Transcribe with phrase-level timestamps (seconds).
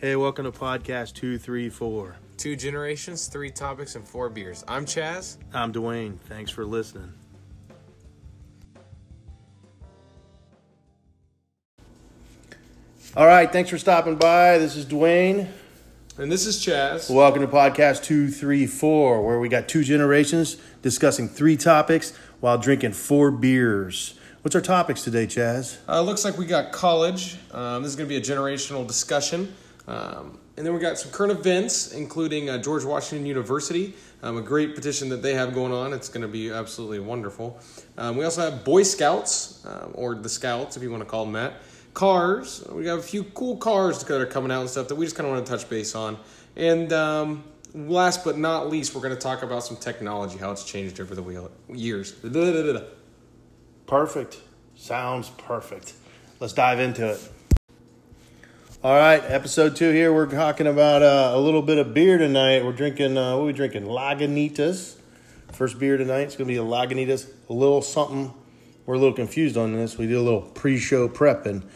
[0.00, 2.14] Hey, welcome to podcast 234.
[2.36, 4.62] Two generations, three topics, and four beers.
[4.68, 5.38] I'm Chaz.
[5.52, 6.20] I'm Dwayne.
[6.20, 7.12] Thanks for listening.
[13.16, 14.58] All right, thanks for stopping by.
[14.58, 15.48] This is Dwayne.
[16.16, 17.12] And this is Chaz.
[17.12, 23.32] Welcome to podcast 234, where we got two generations discussing three topics while drinking four
[23.32, 24.14] beers.
[24.42, 25.78] What's our topics today, Chaz?
[25.88, 27.36] Uh, looks like we got college.
[27.50, 29.52] Um, this is going to be a generational discussion.
[29.88, 34.42] Um, and then we got some current events, including uh, George Washington University, um, a
[34.42, 35.92] great petition that they have going on.
[35.92, 37.58] It's going to be absolutely wonderful.
[37.96, 41.24] Um, we also have Boy Scouts, um, or the Scouts, if you want to call
[41.24, 41.54] them that.
[41.94, 42.64] Cars.
[42.70, 45.16] We got a few cool cars that are coming out and stuff that we just
[45.16, 46.18] kind of want to touch base on.
[46.54, 50.64] And um, last but not least, we're going to talk about some technology, how it's
[50.64, 52.12] changed over the wheel- years.
[53.86, 54.38] Perfect.
[54.74, 55.94] Sounds perfect.
[56.40, 57.20] Let's dive into it.
[58.88, 60.14] All right, episode two here.
[60.14, 62.64] We're talking about uh, a little bit of beer tonight.
[62.64, 63.82] We're drinking, uh, what are we drinking?
[63.82, 64.96] Lagunitas.
[65.52, 66.20] First beer tonight.
[66.20, 67.28] It's going to be a Lagunitas.
[67.50, 68.32] A little something.
[68.86, 69.98] We're a little confused on this.
[69.98, 71.68] We did a little pre show prep, and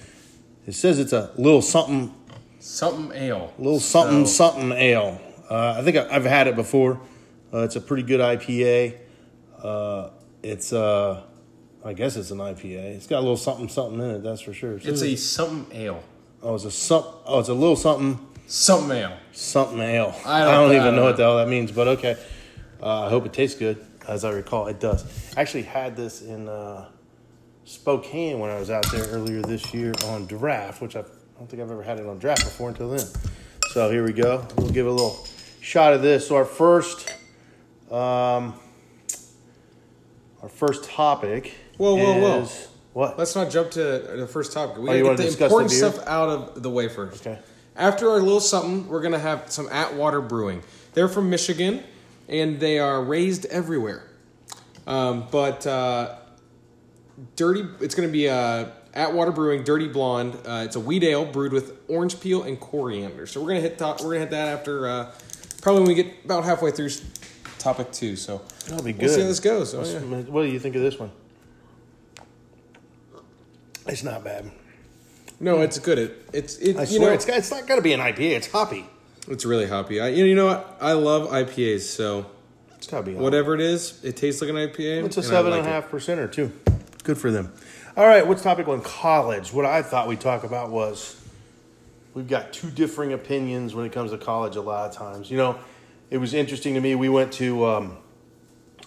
[0.67, 2.15] it says it's a little something,
[2.61, 3.53] Something ale.
[3.59, 5.21] little something, So- something ale.
[5.51, 6.99] Uh, I think I- I've had it before.
[7.53, 8.95] Uh, it's a pretty good IPA.
[9.63, 10.09] Uh,
[10.43, 11.21] it's, uh,
[11.85, 12.95] I guess it's an IPA.
[12.97, 14.23] It's got a little something, something in it.
[14.23, 14.81] That's for sure.
[14.83, 16.03] It's a something ale.
[16.43, 17.05] Oh, it's a some.
[17.27, 19.17] Oh, it's a little something, Something ale.
[19.33, 20.15] something ale.
[20.25, 22.17] I I don't- don't, I even don't know what the hell that means, but okay.
[22.83, 23.85] Uh, I hope it tastes good.
[24.09, 25.05] As I recall, it does.
[25.37, 26.89] I actually had this in uh,
[27.65, 31.63] Spokane when I was out there earlier this year on draft, which I've, don't think
[31.63, 33.07] I've ever had it on draft before until then.
[33.71, 34.45] So here we go.
[34.57, 35.25] We'll give a little
[35.61, 36.27] shot of this.
[36.27, 37.09] So our first,
[37.93, 38.55] um,
[40.43, 41.55] our first topic.
[41.77, 42.49] Whoa, whoa, whoa.
[42.93, 43.19] What?
[43.19, 44.77] Let's not jump to the first topic.
[44.79, 47.27] We Oh, gotta get the discuss the important stuff out of the way first.
[47.27, 47.39] Okay.
[47.75, 50.63] After our little something, we're gonna have some Atwater Brewing.
[50.93, 51.83] They're from Michigan,
[52.29, 54.03] and they are raised everywhere.
[54.87, 56.17] Um, but uh,
[57.37, 60.35] dirty, it's gonna be uh, Atwater Brewing Dirty Blonde.
[60.47, 63.27] Uh, it's a wheat ale brewed with orange peel and coriander.
[63.27, 65.11] So we're gonna hit top, we're gonna hit that after uh,
[65.63, 66.91] probably when we get about halfway through
[67.59, 68.17] topic two.
[68.17, 69.03] So That'll be good.
[69.03, 69.75] we'll see how this goes.
[69.75, 70.01] Oh, yeah.
[70.31, 71.11] What do you think of this one?
[73.87, 74.51] It's not bad.
[75.41, 75.99] No, it's good.
[75.99, 78.01] It, it's it, I you swear, know, it's got, it's not got to be an
[78.01, 78.31] IPA.
[78.37, 78.87] It's hoppy.
[79.29, 80.01] It's really hoppy.
[80.01, 80.77] I, you know, you know what?
[80.81, 81.81] I love IPAs.
[81.81, 82.27] So
[82.77, 83.25] It's got to be hoppy.
[83.25, 85.05] whatever it is, it tastes like an IPA.
[85.07, 86.53] It's a seven and a half percenter too.
[87.05, 87.53] Good for them.
[87.97, 88.81] All right, what's topic one?
[88.83, 89.53] College.
[89.53, 91.21] What I thought we'd talk about was
[92.15, 94.57] we've got two differing opinions when it comes to college.
[94.57, 95.59] A lot of times, you know,
[96.11, 96.95] it was interesting to me.
[96.95, 97.97] We went to um,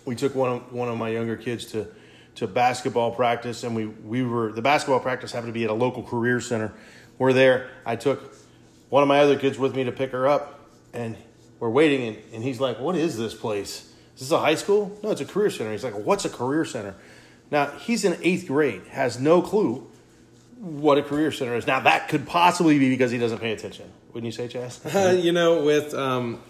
[0.06, 1.88] we took one of one of my younger kids to
[2.36, 5.74] to basketball practice, and we we were the basketball practice happened to be at a
[5.74, 6.74] local career center.
[7.18, 7.70] We're there.
[7.86, 8.36] I took
[8.90, 10.60] one of my other kids with me to pick her up,
[10.94, 11.16] and
[11.60, 13.92] we're waiting, and, and he's like, "What is this place?
[14.16, 14.98] Is this a high school?
[15.02, 16.96] No, it's a career center." He's like, "What's a career center?"
[17.52, 19.88] Now he's in eighth grade, has no clue
[20.60, 21.68] what a career center is.
[21.68, 23.92] Now that could possibly be because he doesn't pay attention.
[24.14, 25.22] Wouldn't you say, Chaz?
[25.24, 26.42] You know, with um,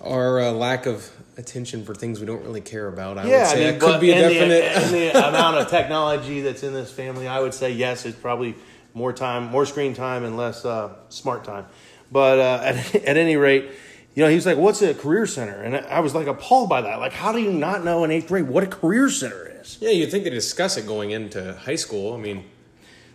[0.00, 3.70] our uh, lack of attention for things we don't really care about, I would say
[3.70, 4.84] that could be a in the- definite.
[4.86, 8.04] in the amount of technology that's in this family, I would say yes.
[8.06, 8.54] It's probably
[8.94, 11.66] more time, more screen time, and less uh, smart time.
[12.12, 13.70] But uh, at, at any rate,
[14.14, 16.82] you know, he was like, "What's a career center?" And I was like appalled by
[16.82, 17.00] that.
[17.00, 19.78] Like, how do you not know in eighth grade what a career center is?
[19.80, 22.12] yeah, you'd think they discuss it going into high school.
[22.14, 22.44] I mean,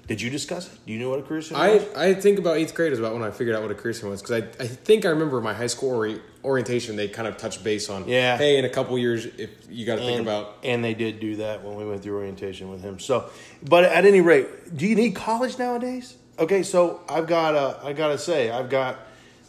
[0.09, 0.79] Did you discuss it?
[0.87, 1.95] Do you know what a career center I, is?
[1.95, 4.09] I think about eighth grade is about when I figured out what a career center
[4.09, 7.37] was because I, I think I remember my high school ori- orientation they kind of
[7.37, 8.35] touched base on Yeah.
[8.35, 11.19] hey in a couple years if you got to think and, about and they did
[11.19, 12.97] do that when we went through orientation with him.
[12.97, 13.29] So,
[13.61, 16.17] but at any rate, do you need college nowadays?
[16.39, 18.97] Okay, so I've got uh, gotta say I've got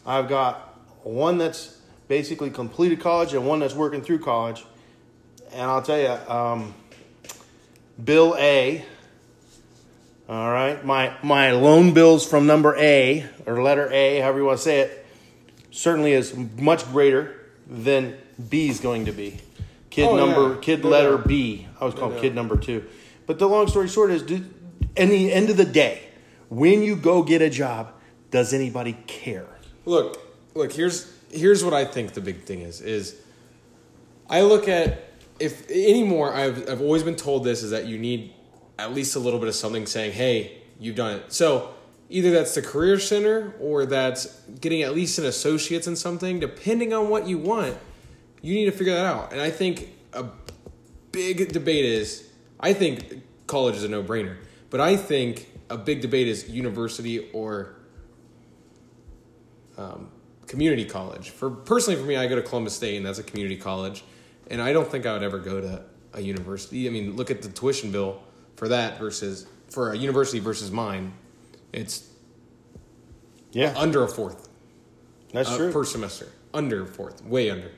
[0.04, 4.66] I've got one that's basically completed college and one that's working through college,
[5.52, 6.74] and I'll tell you, um,
[8.04, 8.84] Bill A.
[10.30, 14.58] All right, my my loan bills from number A or letter A, however you want
[14.58, 15.04] to say it,
[15.72, 17.34] certainly is much greater
[17.66, 18.16] than
[18.48, 19.40] B is going to be.
[19.90, 20.60] Kid Oh, number, yeah.
[20.60, 21.26] kid No letter doubt.
[21.26, 21.66] B.
[21.80, 22.20] I was called doubt.
[22.22, 22.84] kid number two.
[23.26, 24.44] But the long story short is, do,
[24.94, 26.00] in the end of the day,
[26.48, 27.92] when you go get a job,
[28.30, 29.48] does anybody care?
[29.84, 30.16] Look,
[30.54, 30.72] look.
[30.72, 32.80] Here's here's what I think the big thing is.
[32.80, 33.20] Is
[34.28, 35.10] I look at
[35.40, 36.32] if anymore.
[36.32, 38.32] I've I've always been told this is that you need
[38.80, 41.74] at least a little bit of something saying, "Hey, you've done it." So
[42.08, 46.40] either that's the career center or that's getting at least an associate's in something.
[46.40, 47.76] Depending on what you want,
[48.42, 49.32] you need to figure that out.
[49.32, 50.26] And I think a
[51.12, 52.26] big debate is.
[52.58, 54.36] I think college is a no brainer,
[54.70, 57.76] but I think a big debate is university or
[59.78, 60.10] um,
[60.46, 61.30] community college.
[61.30, 64.04] For personally, for me, I go to Columbus State, and that's a community college,
[64.50, 65.82] and I don't think I would ever go to
[66.12, 66.86] a university.
[66.86, 68.20] I mean, look at the tuition bill
[68.60, 71.14] for that versus for a university versus mine.
[71.72, 72.06] It's
[73.52, 74.50] Yeah, under a fourth
[75.32, 75.72] that's uh, true.
[75.72, 77.70] per semester, under a fourth, way under.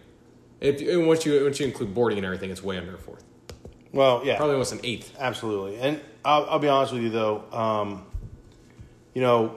[0.61, 3.23] If and once you once you include boarding and everything, it's way under a fourth.
[3.93, 5.15] well, yeah, Probably almost an eighth.
[5.21, 5.77] Absolutely.
[5.79, 7.45] And I'll, I'll be honest with you, though.
[7.53, 8.05] Um,
[9.15, 9.55] you know,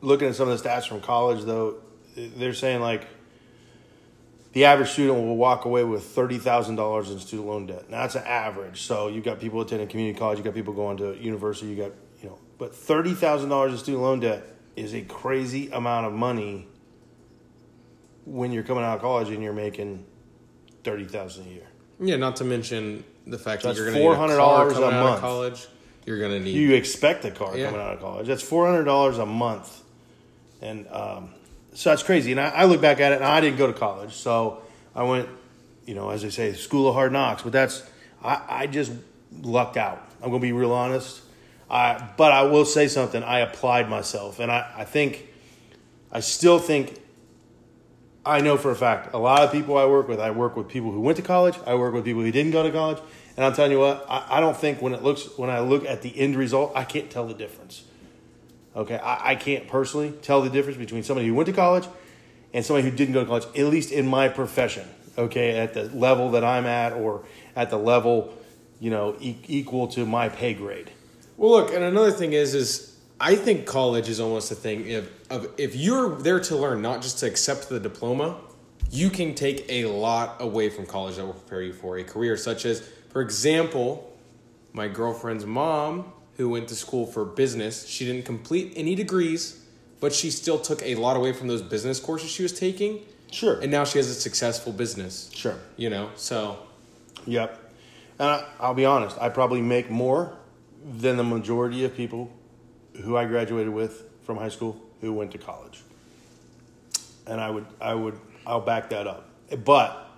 [0.00, 1.76] looking at some of the stats from college, though,
[2.16, 3.06] they're saying like
[4.56, 7.90] the average student will walk away with $30,000 in student loan debt.
[7.90, 8.80] Now, that's an average.
[8.80, 11.92] So you've got people attending community college, you've got people going to university, you got,
[12.22, 16.66] you know, but $30,000 in student loan debt is a crazy amount of money
[18.24, 20.06] when you're coming out of college and you're making
[20.84, 21.66] 30000 a year.
[22.00, 24.72] Yeah, not to mention the fact So that you're going to need a car $400
[24.72, 25.14] coming a out month.
[25.16, 25.66] of college.
[26.06, 27.66] You're going to need you expect a car Yeah.
[27.66, 28.26] coming out of college.
[28.26, 29.82] That's four hundred dollars a month,
[30.62, 31.34] and um,
[31.76, 32.30] so that's crazy.
[32.30, 34.62] And I, I look back at it, and I didn't go to college, so
[34.94, 35.28] I went,
[35.84, 37.42] you know, as they say, school of hard knocks.
[37.42, 37.86] But that's
[38.24, 38.92] I, I just
[39.42, 40.02] lucked out.
[40.22, 41.20] I'm gonna be real honest.
[41.70, 43.22] I, but I will say something.
[43.22, 45.26] I applied myself, and I, I think,
[46.10, 47.02] I still think.
[48.24, 50.18] I know for a fact a lot of people I work with.
[50.18, 51.56] I work with people who went to college.
[51.64, 52.98] I work with people who didn't go to college.
[53.36, 55.84] And I'm telling you what, I, I don't think when it looks when I look
[55.84, 57.84] at the end result, I can't tell the difference.
[58.76, 61.88] Okay, I, I can't personally tell the difference between somebody who went to college
[62.52, 63.46] and somebody who didn't go to college.
[63.56, 64.86] At least in my profession,
[65.16, 67.24] okay, at the level that I'm at, or
[67.56, 68.34] at the level,
[68.78, 70.90] you know, e- equal to my pay grade.
[71.38, 75.10] Well, look, and another thing is, is I think college is almost a thing if
[75.30, 78.36] of if you're there to learn, not just to accept the diploma,
[78.90, 82.36] you can take a lot away from college that will prepare you for a career,
[82.36, 84.16] such as, for example,
[84.74, 87.86] my girlfriend's mom who went to school for business.
[87.86, 89.62] She didn't complete any degrees,
[90.00, 93.00] but she still took a lot away from those business courses she was taking,
[93.30, 93.58] Sure.
[93.60, 95.30] and now she has a successful business.
[95.34, 95.56] Sure.
[95.76, 96.58] You know, so
[97.26, 97.62] Yep.
[98.18, 100.36] And I, I'll be honest, I probably make more
[100.84, 102.30] than the majority of people
[103.02, 105.80] who I graduated with from high school who went to college.
[107.26, 109.28] And I would, I would, I'll back that up.
[109.64, 110.08] But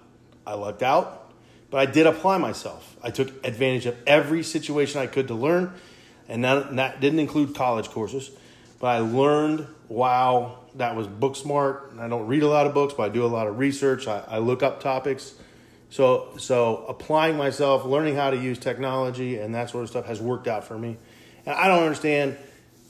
[0.46, 1.32] I lucked out,
[1.70, 2.96] but I did apply myself.
[3.02, 5.72] I took advantage of every situation I could to learn,
[6.28, 8.30] and that, that didn't include college courses.
[8.78, 11.92] But I learned wow, that was book smart.
[11.98, 14.06] I don't read a lot of books, but I do a lot of research.
[14.06, 15.34] I, I look up topics.
[15.90, 20.20] So, so applying myself, learning how to use technology and that sort of stuff has
[20.20, 20.98] worked out for me.
[21.46, 22.36] And I don't understand.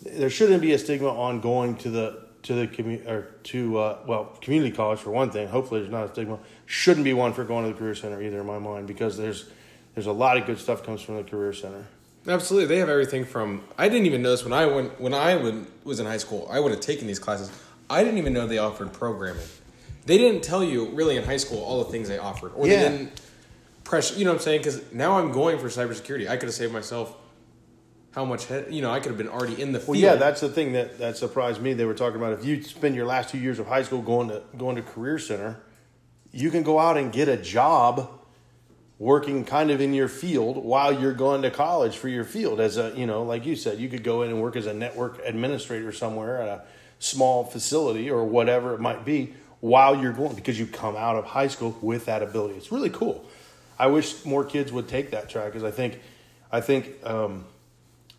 [0.03, 3.99] There shouldn't be a stigma on going to the to the community or to uh,
[4.07, 5.49] well community college for one thing.
[5.49, 6.39] Hopefully, there's not a stigma.
[6.67, 9.49] Shouldn't be one for going to the career center either, in my mind, because there's
[9.95, 11.87] there's a lot of good stuff comes from the career center.
[12.27, 13.63] Absolutely, they have everything from.
[13.79, 16.47] I didn't even notice when I went when I would, was in high school.
[16.51, 17.51] I would have taken these classes.
[17.89, 19.45] I didn't even know they offered programming.
[20.05, 22.83] They didn't tell you really in high school all the things they offered, or Yeah.
[22.83, 23.21] they didn't
[23.85, 24.15] pressure.
[24.19, 24.61] You know what I'm saying?
[24.61, 26.29] Because now I'm going for cybersecurity.
[26.29, 27.15] I could have saved myself
[28.13, 28.45] how much.
[28.47, 29.89] He- you know, I could have been already in the field.
[29.91, 31.73] Well, yeah, that's the thing that, that surprised me.
[31.73, 34.29] They were talking about if you spend your last two years of high school going
[34.29, 35.61] to going to career center,
[36.31, 38.18] you can go out and get a job
[38.99, 42.77] working kind of in your field while you're going to college for your field as
[42.77, 45.21] a you know like you said you could go in and work as a network
[45.25, 46.63] administrator somewhere at a
[46.99, 51.25] small facility or whatever it might be while you're going because you come out of
[51.25, 53.25] high school with that ability it's really cool
[53.79, 56.01] i wish more kids would take that track because i think
[56.51, 57.45] i think um,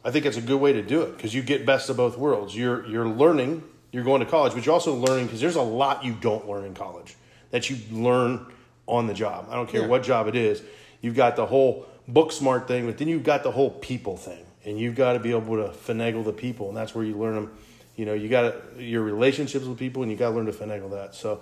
[0.04, 2.18] I think it's a good way to do it because you get best of both
[2.18, 2.56] worlds.
[2.56, 6.06] You're you're learning, you're going to college, but you're also learning because there's a lot
[6.06, 7.18] you don't learn in college
[7.52, 8.46] that you learn
[8.90, 9.48] on the job.
[9.50, 9.88] I don't care Yeah.
[9.88, 10.62] what job it is.
[11.02, 14.44] You've got the whole book smart thing, but then you've got the whole people thing,
[14.66, 17.36] and you've got to be able to finagle the people, and that's where you learn
[17.36, 17.52] them.
[17.96, 18.42] You know, you got
[18.78, 21.16] to, your relationships with people, and you got to learn to finagle that.
[21.16, 21.42] So,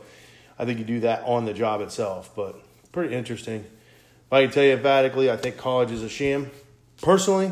[0.60, 2.56] I think you do that on the job itself, but
[2.92, 3.60] pretty interesting.
[4.26, 6.50] If I can tell you emphatically, I think college is a sham.
[7.02, 7.52] Personally,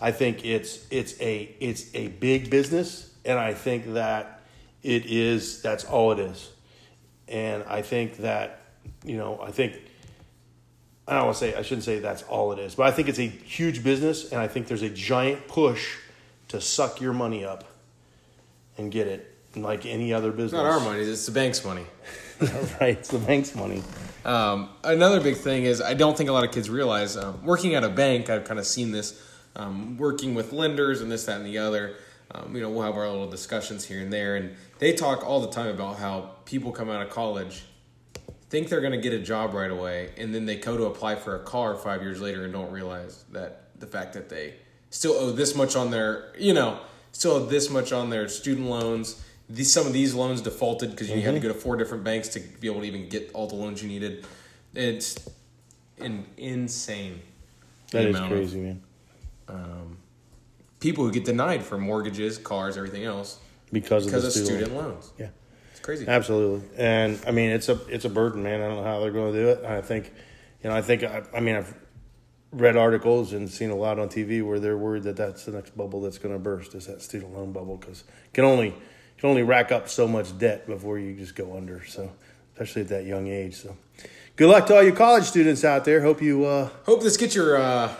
[0.00, 4.40] I think it's it's a it's a big business, and I think that
[4.82, 6.50] it is that's all it is.
[7.28, 8.61] And I think that
[9.04, 9.80] you know I think
[11.06, 13.08] I don't want to say I shouldn't say that's all it is, but I think
[13.08, 15.96] it's a huge business, and I think there's a giant push
[16.48, 17.64] to suck your money up
[18.78, 20.52] and get it like any other business.
[20.52, 21.86] Not our money; it's the bank's money.
[22.80, 22.98] right?
[22.98, 23.82] It's the bank's money.
[24.24, 27.74] Um, another big thing is I don't think a lot of kids realize um, working
[27.74, 28.30] at a bank.
[28.30, 29.20] I've kind of seen this
[29.56, 31.96] um, working with lenders and this, that, and the other.
[32.30, 35.40] Um, you know, we'll have our little discussions here and there, and they talk all
[35.40, 37.64] the time about how people come out of college
[38.52, 41.14] think they're going to get a job right away, and then they go to apply
[41.16, 44.52] for a car five years later and don't realize that the fact that they
[44.90, 46.78] still owe this much on their, you know,
[47.12, 49.24] still owe this much on their student loans.
[49.48, 51.48] these some of these loans defaulted because you had to Mm-hmm.
[51.48, 53.88] go to four different banks to be able to even get all the loans you
[53.88, 54.26] needed.
[54.74, 55.16] It's
[55.98, 57.20] an insane.
[57.90, 58.82] That is amount of crazy, man.
[60.78, 63.38] People who get denied for mortgages, cars, everything else
[63.72, 64.66] Because of because the of student.
[64.66, 65.12] student loans.
[65.18, 65.28] Yeah.
[65.82, 66.06] Crazy.
[66.06, 68.60] Absolutely, and I mean it's a it's a burden, man.
[68.60, 69.64] I don't know how they're going to do it.
[69.64, 70.12] I think,
[70.62, 71.74] you know, I think I, I mean I've
[72.52, 75.76] read articles and seen a lot on TV where they're worried that that's the next
[75.76, 78.74] bubble that's going to burst is that student loan bubble because can only
[79.18, 81.84] can only rack up so much debt before you just go under.
[81.84, 82.12] So
[82.54, 83.56] especially at that young age.
[83.56, 83.76] So
[84.36, 86.00] good luck to all you college students out there.
[86.00, 86.44] Hope you.
[86.44, 87.56] Uh, Hope this gets your.
[87.56, 87.94] Uh,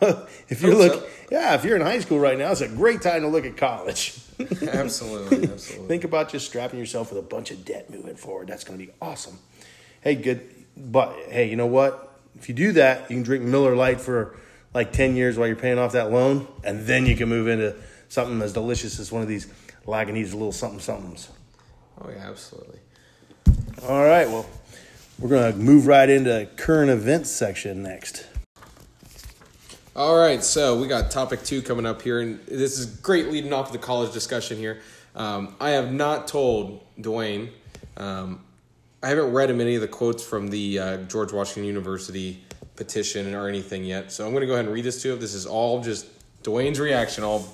[0.48, 1.06] if you're look, so.
[1.30, 3.56] yeah, if you're in high school right now, it's a great time to look at
[3.56, 4.18] college.
[4.68, 5.88] absolutely, absolutely.
[5.88, 8.48] Think about just strapping yourself with a bunch of debt moving forward.
[8.48, 9.38] That's going to be awesome.
[10.00, 10.48] Hey, good.
[10.76, 12.18] But hey, you know what?
[12.36, 14.36] If you do that, you can drink Miller Lite for
[14.74, 17.76] like 10 years while you're paying off that loan, and then you can move into
[18.08, 19.46] something as delicious as one of these
[19.86, 21.28] Lagunitas little something somethings.
[22.00, 22.78] Oh yeah, absolutely.
[23.86, 24.46] All right, well,
[25.18, 28.26] we're going to move right into current events section next.
[29.94, 33.52] All right, so we got topic two coming up here, and this is great leading
[33.52, 34.80] off the college discussion here.
[35.14, 37.50] Um, I have not told Dwayne,
[37.98, 38.40] um,
[39.02, 42.42] I haven't read him any of the quotes from the uh, George Washington University
[42.74, 45.20] petition or anything yet, so I'm going to go ahead and read this to him.
[45.20, 46.06] This is all just
[46.42, 47.46] Dwayne's reaction, all,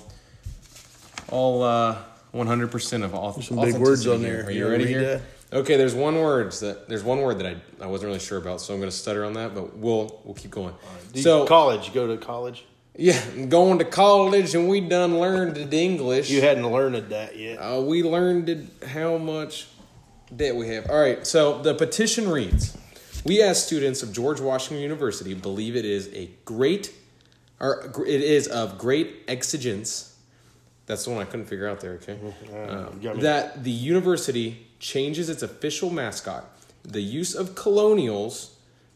[1.27, 1.97] all uh,
[2.33, 3.33] 100% of all.
[3.41, 4.37] some big words on here.
[4.37, 4.45] there.
[4.45, 5.01] Are You you ready here?
[5.01, 5.21] that?
[5.51, 8.61] Okay, there's one word that there's one word that I, I wasn't really sure about,
[8.61, 10.75] so I'm going to stutter on that, but we'll we'll keep going.
[11.15, 12.65] So, So college, you go to college?
[12.95, 16.29] yeah, going to college and we done learned the English.
[16.29, 17.57] You hadn't learned that yet.
[17.57, 19.67] uh, we learned it- how much
[20.35, 20.87] debt we have.
[20.89, 22.77] All right, so the petition reads:
[23.25, 26.93] We as students of George Washington University believe it is a great,
[27.59, 30.15] or it is of great exigence.
[30.85, 31.93] That's the one I couldn't figure out there.
[31.93, 32.17] Okay,
[32.53, 33.21] Uh, you got me.
[33.23, 36.45] that the university changes its official mascot.
[36.83, 38.55] The use of colonials,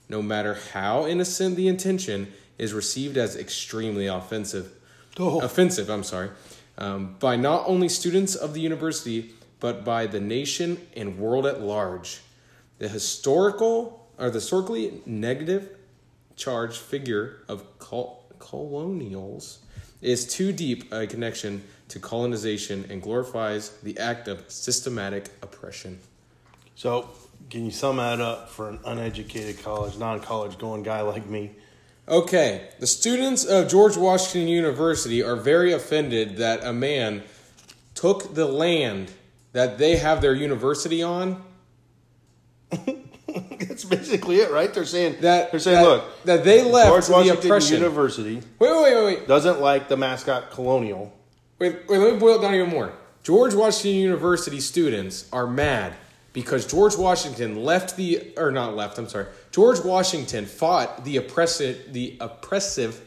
[0.10, 4.72] no matter how innocent the intention, is received as extremely offensive.
[5.20, 5.42] Oh.
[5.42, 6.30] Offensive, I'm sorry,
[6.78, 11.62] um, by not only students of the university but by the nation and world at
[11.62, 12.20] large.
[12.80, 15.78] The historical or the historically negative
[16.36, 19.60] charged figure of col- colonials
[20.02, 21.64] is too deep a connection
[21.94, 26.00] to colonization and glorifies the act of systematic oppression.
[26.76, 27.10] So,
[27.52, 31.52] can you sum that up for an uneducated college, non-college going guy like me?
[32.08, 37.22] Okay, the students of George Washington University are very offended that a man
[37.94, 39.12] took the land
[39.52, 41.44] that they have their university on.
[42.72, 44.74] That's basically it, right?
[44.74, 47.78] They're saying That they're saying, that, look, that they left George the Washington oppression.
[47.78, 49.28] University wait, wait, wait, wait.
[49.28, 51.14] doesn't like the mascot colonial.
[51.60, 52.94] Wait, wait, let me boil it down even more.
[53.24, 55.94] George Washington University students are mad
[56.34, 59.28] because George Washington left the or not left, I'm sorry.
[59.52, 63.02] George Washington fought the oppressive the oppressive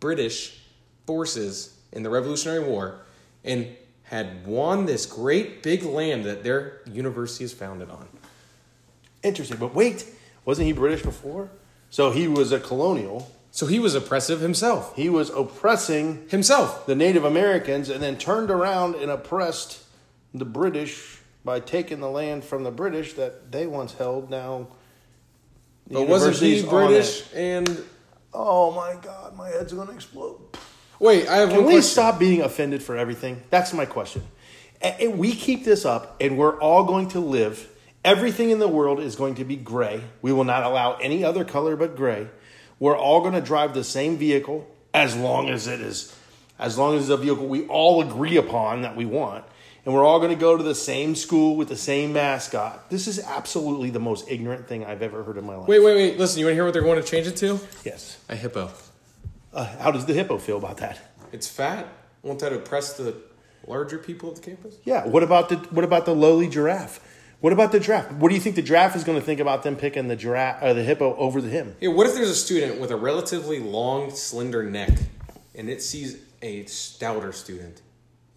[0.00, 0.60] British
[1.06, 3.00] forces in the Revolutionary War
[3.44, 3.68] and
[4.04, 8.06] had won this great big land that their university is founded on.
[9.22, 10.04] Interesting, but wait,
[10.44, 11.48] wasn't he British before?
[11.88, 13.30] So he was a colonial.
[13.54, 14.96] So he was oppressive himself.
[14.96, 16.86] He was oppressing Himself.
[16.86, 19.82] the Native Americans, and then turned around and oppressed
[20.32, 24.30] the British by taking the land from the British that they once held.
[24.30, 24.68] Now,
[25.86, 27.36] the But wasn't he university's on British it.
[27.36, 27.84] and
[28.34, 30.38] Oh my God, my head's going to explode.
[30.98, 31.90] Wait, I have Can one we question.
[31.90, 33.42] stop being offended for everything?
[33.50, 34.22] That's my question.
[34.80, 37.68] And we keep this up, and we're all going to live.
[38.04, 40.00] Everything in the world is going to be gray.
[40.22, 42.28] We will not allow any other color but gray.
[42.82, 46.12] We're all going to drive the same vehicle as long as it is,
[46.58, 49.44] as long as it's a vehicle we all agree upon that we want.
[49.84, 52.90] And we're all going to go to the same school with the same mascot.
[52.90, 55.68] This is absolutely the most ignorant thing I've ever heard in my life.
[55.68, 56.18] Wait, wait, wait.
[56.18, 57.60] Listen, you want to hear what they're going to change it to?
[57.84, 58.18] Yes.
[58.28, 58.68] A hippo.
[59.54, 60.98] Uh, how does the hippo feel about that?
[61.30, 61.86] It's fat.
[62.22, 63.14] Won't that oppress the
[63.64, 64.74] larger people of the campus?
[64.82, 65.06] Yeah.
[65.06, 66.98] What about the what about the lowly giraffe?
[67.42, 68.12] What about the draft?
[68.12, 70.62] What do you think the draft is going to think about them picking the giraffe
[70.62, 71.74] or the hippo over the him?
[71.80, 74.90] Yeah, what if there's a student with a relatively long, slender neck
[75.56, 77.82] and it sees a stouter student?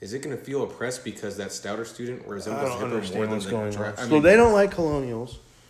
[0.02, 3.28] Is it going to feel oppressed because that stouter student I resembles the hippo more
[3.28, 3.72] than the going on.
[3.72, 4.00] giraffe?
[4.00, 5.38] I So mean, they don't like colonials.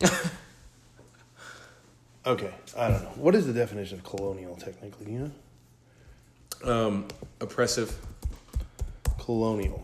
[2.26, 3.12] okay, I don't know.
[3.16, 5.12] What is the definition of colonial technically?
[5.12, 5.32] You
[6.64, 7.08] know, um,
[7.42, 7.94] oppressive.
[9.18, 9.82] colonial.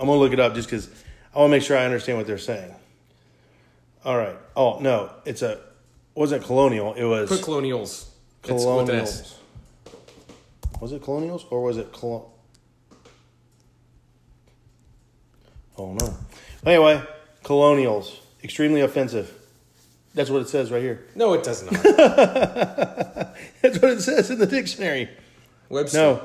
[0.00, 0.88] I'm gonna look it up just because
[1.34, 2.74] I want to make sure I understand what they're saying.
[4.04, 4.36] All right.
[4.56, 5.60] Oh no, it's a
[6.14, 6.94] wasn't colonial.
[6.94, 8.10] It was Put colonials.
[8.44, 9.38] It's with an S.
[9.84, 10.80] colonials.
[10.80, 12.22] Was it colonials or was it colon?
[15.76, 16.14] Oh no.
[16.64, 17.02] Anyway,
[17.42, 19.32] colonials extremely offensive.
[20.14, 21.06] That's what it says right here.
[21.16, 21.82] No, it does not.
[21.82, 25.08] That's what it says in the dictionary.
[25.68, 26.20] Webster.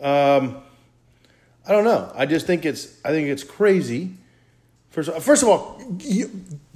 [0.00, 0.62] No, um,
[1.66, 2.12] I don't know.
[2.14, 4.18] I just think it's I think it's crazy.
[4.94, 5.82] First, first of all,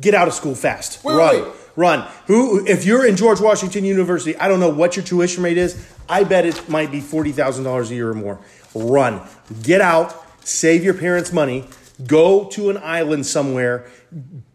[0.01, 1.05] get out of school fast.
[1.05, 1.53] Wait, run, wait.
[1.77, 2.09] run.
[2.27, 2.67] Who?
[2.67, 5.87] If you're in George Washington University, I don't know what your tuition rate is.
[6.09, 8.41] I bet it might be forty thousand dollars a year or more.
[8.75, 9.21] Run,
[9.63, 11.69] get out, save your parents' money,
[12.09, 13.87] go to an island somewhere,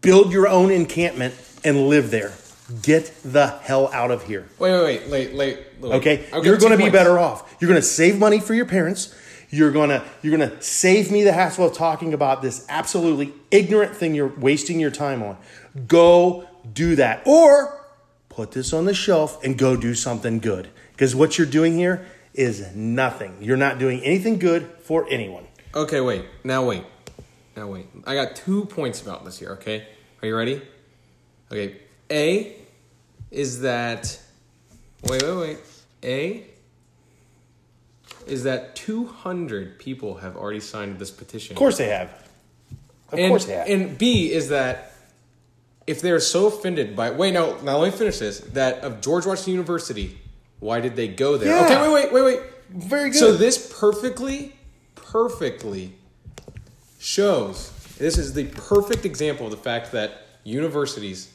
[0.02, 2.34] build your own encampment, and live there.
[2.82, 4.46] Get the hell out of here.
[4.58, 5.66] Wait, wait, wait, wait, wait.
[5.80, 5.92] wait.
[5.94, 7.56] Okay, I'll you're going to be better off.
[7.60, 9.14] You're going to save money for your parents.
[9.54, 14.14] You're to you're to save me the hassle of talking about this absolutely ignorant thing
[14.14, 15.36] you're wasting your time on.
[15.86, 17.86] Go do that, or
[18.28, 20.70] put this on the shelf and go do something good.
[20.90, 23.36] Because what you're doing here is nothing.
[23.40, 25.46] You're not doing anything good for anyone.
[25.72, 26.24] Okay, wait.
[26.42, 26.84] Now wait.
[27.56, 27.86] Now wait.
[28.08, 29.86] I got two points about this here, okay?
[30.20, 30.62] Are you ready?
[31.52, 31.76] Okay.
[32.10, 32.56] A
[33.30, 34.18] is that
[35.04, 35.58] wait, wait, wait.
[36.02, 36.46] A
[38.26, 41.54] is that 200 people have already signed this petition.
[41.54, 42.10] Of course they have.
[43.12, 43.68] Of and, course they have.
[43.68, 44.92] And B is that
[45.86, 49.26] if they're so offended by wait no now let me finish this that of George
[49.26, 50.18] Washington University,
[50.60, 51.50] why did they go there?
[51.50, 51.64] Yeah.
[51.64, 52.40] Okay, wait, wait, wait, wait.
[52.70, 53.18] Very good.
[53.18, 54.56] So this perfectly,
[54.94, 55.92] perfectly
[56.98, 61.30] shows this is the perfect example of the fact that universities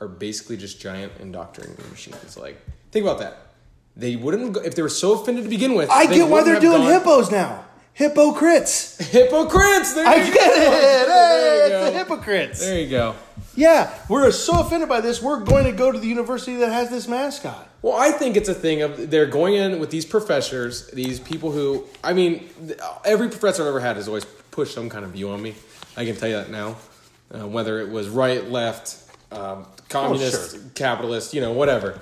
[0.00, 2.36] are basically just giant indoctrinating machines.
[2.36, 2.60] Like,
[2.90, 3.47] think about that.
[3.98, 5.90] They wouldn't go, if they were so offended to begin with.
[5.90, 7.64] I get why they're doing gone- hippos now.
[7.94, 8.96] Hypocrites.
[9.10, 9.94] Hypocrites.
[9.94, 10.62] There I you get go.
[10.62, 11.08] it.
[11.18, 12.60] Hey, it's the hypocrites.
[12.60, 13.16] There you go.
[13.56, 15.20] Yeah, we're so offended by this.
[15.20, 17.68] We're going to go to the university that has this mascot.
[17.82, 21.50] Well, I think it's a thing of they're going in with these professors, these people
[21.50, 22.48] who, I mean,
[23.04, 25.56] every professor I've ever had has always pushed some kind of view on me.
[25.96, 26.76] I can tell you that now.
[27.34, 28.96] Uh, whether it was right, left,
[29.32, 30.60] um, communist, sure.
[30.74, 31.98] capitalist, you know, whatever.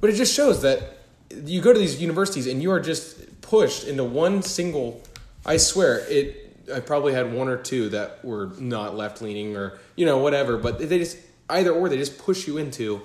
[0.00, 0.95] But it just shows that
[1.30, 5.02] you go to these universities and you are just pushed into one single.
[5.44, 6.42] I swear, it.
[6.74, 10.56] I probably had one or two that were not left leaning or you know whatever,
[10.56, 13.02] but they just either or they just push you into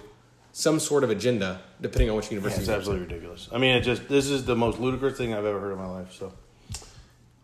[0.51, 2.62] some sort of agenda depending on which university.
[2.62, 2.79] It's go to.
[2.79, 3.49] absolutely ridiculous.
[3.51, 5.88] I mean, it just this is the most ludicrous thing I've ever heard in my
[5.88, 6.13] life.
[6.13, 6.34] So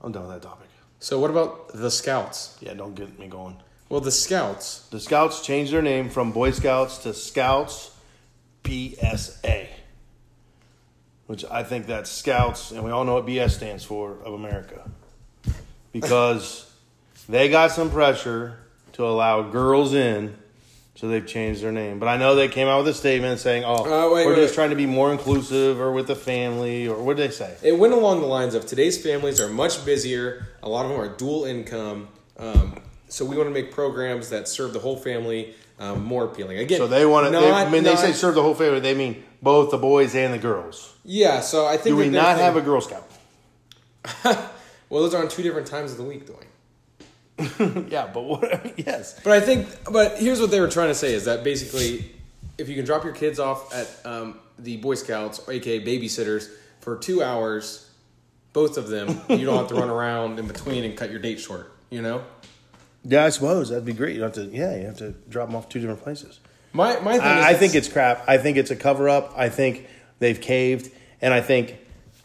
[0.02, 0.68] I'm done with that topic.
[1.00, 2.58] So what about the Scouts?
[2.60, 3.58] Yeah, don't get me going.
[3.90, 4.88] Well, the Scouts.
[4.90, 7.92] The Scouts changed their name from Boy Scouts to Scouts
[8.64, 9.68] BSA,
[11.28, 14.90] which I think that's Scouts, and we all know what BS stands for of America,
[15.92, 16.72] because
[17.30, 18.60] they got some pressure
[18.94, 20.36] to allow girls in,
[20.96, 22.00] so they've changed their name.
[22.00, 24.42] But I know they came out with a statement saying, "Oh, Uh, wait, we're wait,
[24.42, 24.56] just wait.
[24.56, 27.78] trying to be more inclusive, or with the family, or what did they say?" It
[27.78, 30.48] went along the lines of today's families are much busier.
[30.64, 32.08] A lot of them are dual income.
[32.38, 32.78] Um,
[33.10, 36.58] so we want to make programs that serve the whole family um, more appealing.
[36.58, 37.38] Again, So they want to.
[37.40, 38.80] I mean, they say serve the whole family.
[38.80, 40.94] They mean both the boys and the girls.
[41.04, 41.42] yeah.
[41.42, 43.08] So I think Do we not have a Girl Scout?
[44.24, 46.44] well, those are on two different times of the week, Dwayne.
[47.92, 48.74] Yeah, but what?
[48.86, 49.20] yes.
[49.24, 52.12] But I think, but here's what they were trying to say is that basically,
[52.58, 56.50] if you can drop your kids off at um, the Boy Scouts, or aka babysitters,
[56.80, 57.90] for two hours,
[58.54, 61.40] both of them, you don't have to run around in between and cut your date
[61.40, 61.72] short.
[61.92, 62.24] You know,
[63.04, 64.16] Yeah, I suppose that'd be great.
[64.16, 64.56] You don't have to.
[64.56, 66.40] Yeah, you have to drop them off two different places.
[66.74, 68.24] my my thing is, I, I think it's crap.
[68.28, 69.34] I think it's a cover up.
[69.38, 69.88] I think
[70.20, 71.78] they've caved, and I think,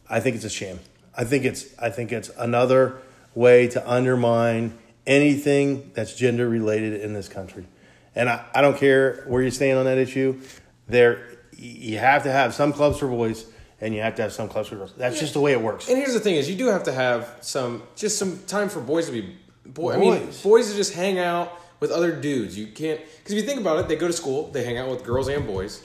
[0.09, 0.81] I think it's a sham.
[1.17, 1.67] I think it's.
[1.79, 2.99] I think it's another
[3.35, 7.67] way to undermine anything that's gender related in this country.
[8.15, 10.41] And I, I don't care where you stand on that issue.
[10.87, 13.47] There, you have to have some clubs for boys,
[13.81, 14.93] and you have to have some clubs for girls.
[14.97, 15.89] That's just the way it works.
[15.89, 18.81] And here's the thing: is you do have to have some just some time for
[18.81, 19.95] boys to be boy.
[19.95, 20.43] I mean, Boys.
[20.43, 22.57] boys just hang out with other dudes.
[22.59, 24.89] You can't because if you think about it, they go to school, they hang out
[24.91, 25.85] with girls and boys.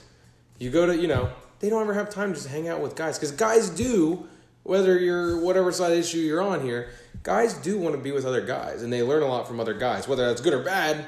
[0.58, 2.94] You go to you know they don't ever have time to just hang out with
[2.96, 4.26] guys because guys do
[4.62, 6.90] whether you're whatever side issue you're on here.
[7.22, 9.74] Guys do want to be with other guys, and they learn a lot from other
[9.74, 11.04] guys, whether that's good or bad.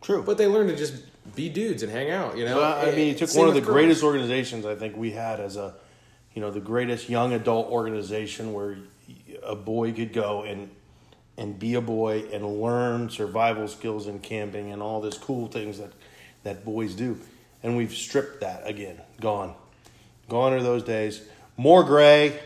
[0.00, 0.22] True.
[0.22, 0.94] But they learn to just
[1.36, 2.36] be dudes and hang out.
[2.36, 3.72] You know, Well, I mean, you eh, took Same one of the girls.
[3.72, 5.74] greatest organizations I think we had as a,
[6.34, 8.78] you know, the greatest young adult organization where
[9.44, 10.68] a boy could go and
[11.36, 15.78] and be a boy and learn survival skills in camping and all this cool things
[15.78, 15.92] that
[16.44, 17.18] that boys do,
[17.62, 19.00] and we've stripped that again.
[19.20, 19.54] Gone,
[20.28, 21.22] gone are those days.
[21.56, 22.40] More gray.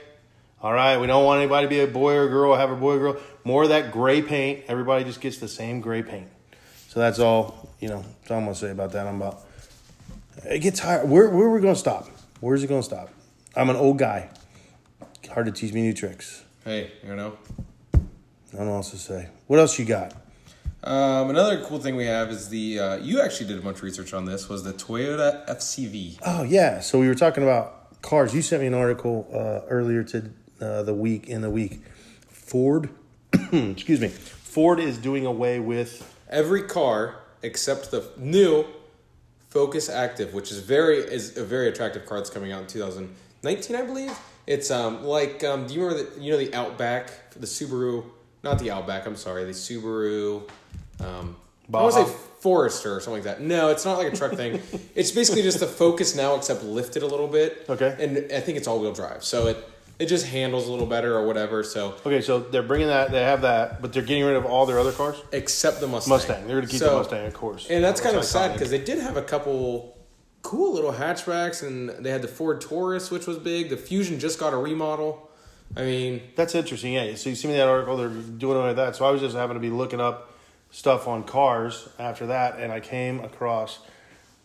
[0.62, 2.76] All right, we don't want anybody to be a boy or a girl, have a
[2.76, 3.16] boy or girl.
[3.44, 4.64] More of that gray paint.
[4.68, 6.28] Everybody just gets the same gray paint.
[6.88, 9.06] So that's all, you know, that's all I'm gonna say about that.
[9.06, 9.44] I'm about
[10.44, 11.08] it gets hard.
[11.08, 12.08] Where where are we gonna stop?
[12.40, 13.10] Where's it gonna stop?
[13.54, 14.30] I'm an old guy.
[15.30, 16.44] Hard to teach me new tricks.
[16.64, 17.36] Hey, you know.
[18.56, 19.28] I don't know what else to say.
[19.48, 20.14] What else you got?
[20.82, 23.82] Um, another cool thing we have is the uh, you actually did a bunch of
[23.82, 26.18] research on this was the Toyota FCV.
[26.24, 28.34] Oh yeah, so we were talking about cars.
[28.34, 30.30] You sent me an article uh, earlier to
[30.62, 31.82] uh, the week in the week.
[32.28, 32.88] Ford,
[33.52, 38.64] excuse me, Ford is doing away with Every car except the new
[39.50, 43.76] Focus Active, which is very is a very attractive car that's coming out in 2019,
[43.76, 44.18] I believe.
[44.46, 48.04] It's um like um do you remember the you know the Outback the Subaru
[48.42, 50.48] not the Outback I'm sorry the Subaru
[51.00, 51.36] um
[51.72, 53.40] I want to say Forester or something like that.
[53.42, 54.62] No, it's not like a truck thing.
[54.94, 57.66] It's basically just the Focus now, except lifted a little bit.
[57.68, 57.96] Okay.
[57.98, 59.68] And I think it's all wheel drive, so it
[59.98, 61.64] it just handles a little better or whatever.
[61.64, 63.10] So Okay, so they're bringing that.
[63.10, 65.16] They have that, but they're getting rid of all their other cars.
[65.32, 66.10] except the Mustang.
[66.10, 66.46] Mustang.
[66.46, 67.66] They're going to keep So- the Mustang, of course.
[67.68, 69.96] And that's kind of sad because they did have a couple
[70.42, 73.70] cool little hatchbacks, and they had the Ford Taurus, which was big.
[73.70, 75.30] The Fusion just got a remodel.
[75.74, 76.92] I mean, That's interesting.
[76.92, 77.14] Yeah.
[77.16, 77.96] So you see me that article?
[77.96, 78.96] They're doing away with that.
[78.96, 80.32] So I was just happened to be looking up
[80.70, 83.80] stuff on cars after that, and I came across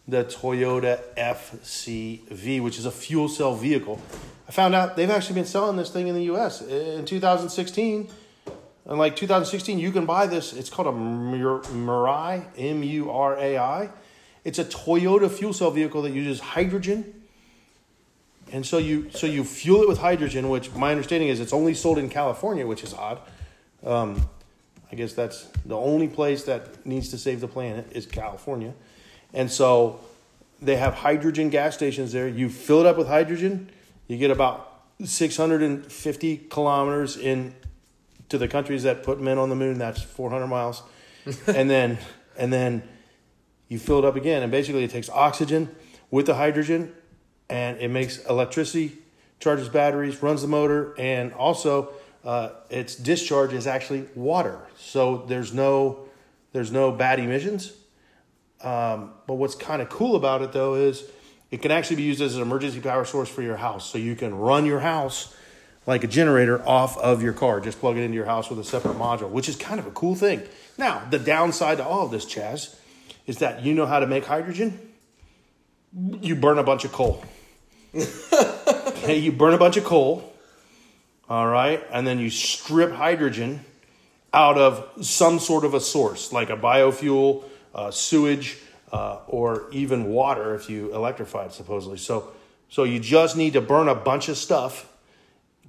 [0.07, 4.01] the Toyota FCV, which is a fuel cell vehicle.
[4.47, 6.61] I found out they've actually been selling this thing in the U.S.
[6.61, 8.09] in 2016.
[8.89, 10.53] In like 2016, you can buy this.
[10.53, 13.89] It's called a Mur- Murai, M U R A I.
[14.43, 17.20] It's a Toyota fuel cell vehicle that uses hydrogen.
[18.51, 21.73] And so you so you fuel it with hydrogen, which my understanding is it's only
[21.73, 23.19] sold in California, which is odd.
[23.83, 24.29] Um,
[24.91, 28.73] I guess that's the only place that needs to save the planet is California,
[29.33, 30.01] and so
[30.61, 32.27] they have hydrogen gas stations there.
[32.27, 33.69] You fill it up with hydrogen,
[34.07, 37.55] you get about six hundred and fifty kilometers in
[38.27, 39.77] to the countries that put men on the moon.
[39.77, 40.83] That's four hundred miles,
[41.47, 41.97] and then
[42.37, 42.83] and then
[43.69, 45.73] you fill it up again, and basically it takes oxygen
[46.09, 46.93] with the hydrogen,
[47.51, 48.97] and it makes electricity,
[49.39, 54.57] charges batteries, runs the motor, and also uh, its discharge is actually water.
[54.77, 56.07] So there's no
[56.53, 57.73] there's no bad emissions.
[58.61, 61.03] Um, but what's kind of cool about it though is
[61.49, 63.89] it can actually be used as an emergency power source for your house.
[63.89, 65.35] So you can run your house
[65.85, 67.59] like a generator off of your car.
[67.59, 69.91] Just plug it into your house with a separate module, which is kind of a
[69.91, 70.41] cool thing.
[70.77, 72.75] Now, the downside to all of this, Chaz,
[73.25, 74.79] is that you know how to make hydrogen.
[76.21, 77.23] You burn a bunch of coal.
[79.07, 80.27] you burn a bunch of coal.
[81.29, 83.61] All right, and then you strip hydrogen
[84.33, 88.57] out of some sort of a source, like a biofuel, uh, sewage,
[88.91, 91.97] uh, or even water if you electrify it, supposedly.
[91.97, 92.31] So,
[92.69, 94.91] so you just need to burn a bunch of stuff,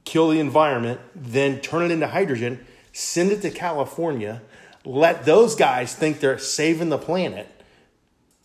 [0.05, 4.43] kill the environment, then turn it into hydrogen, send it to California,
[4.85, 7.49] let those guys think they're saving the planet.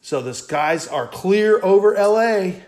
[0.01, 2.61] So the skies are clear over LA,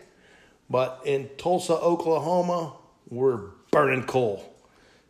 [0.69, 2.73] but in Tulsa, Oklahoma,
[3.09, 3.39] we're
[3.71, 4.43] burning coal.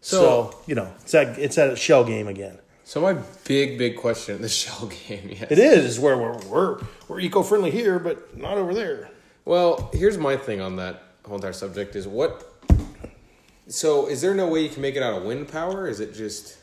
[0.02, 0.18] So,
[0.52, 2.58] So- you know, it's that it's that shell game again.
[2.86, 3.14] so my
[3.46, 5.48] big, big question in the shell game, yes.
[5.52, 9.10] It is is where we're we're we're eco friendly here, but not over there.
[9.46, 12.46] Well, here's my thing on that whole entire subject is what.
[13.68, 15.88] So, is there no way you can make it out of wind power?
[15.88, 16.58] Is it just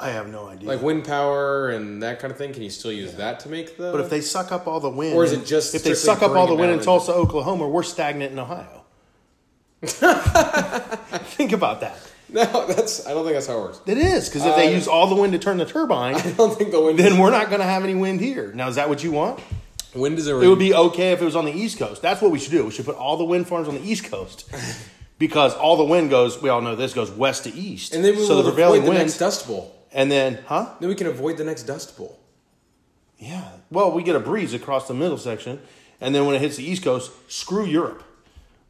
[0.00, 0.68] I have no idea.
[0.68, 2.52] like wind power and that kind of thing?
[2.52, 3.90] Can you still use that to make the?
[3.90, 6.22] but if they suck up all the wind, Or is it just if they suck
[6.22, 8.84] up all the wind in Tulsa, Oklahoma, we're stagnant in Ohio.
[9.82, 11.98] Think about that.
[12.28, 13.80] no, that's I don't think that's how it works.
[13.86, 16.30] It is because if they Uh, use all the wind to turn the turbine, I
[16.32, 16.98] don't think the wind.
[16.98, 18.52] then we're not going to have any wind here.
[18.54, 19.40] Now, is that what you want?
[19.94, 20.38] wind is a.
[20.40, 22.02] It would be okay if it was on the East Coast.
[22.02, 22.64] That's what we should do.
[22.64, 24.48] We should put all the wind farms on the East Coast
[25.18, 26.40] because all the wind goes.
[26.42, 27.94] We all know this goes west to east.
[27.94, 29.74] and then we so will the prevailing avoid the wind, next dust bowl.
[29.92, 30.74] And then huh?
[30.80, 32.18] Then we can avoid the next dust bowl.
[33.18, 33.48] Yeah.
[33.70, 35.60] Well, we get a breeze across the middle section,
[36.00, 38.04] and then when it hits the East Coast, screw Europe.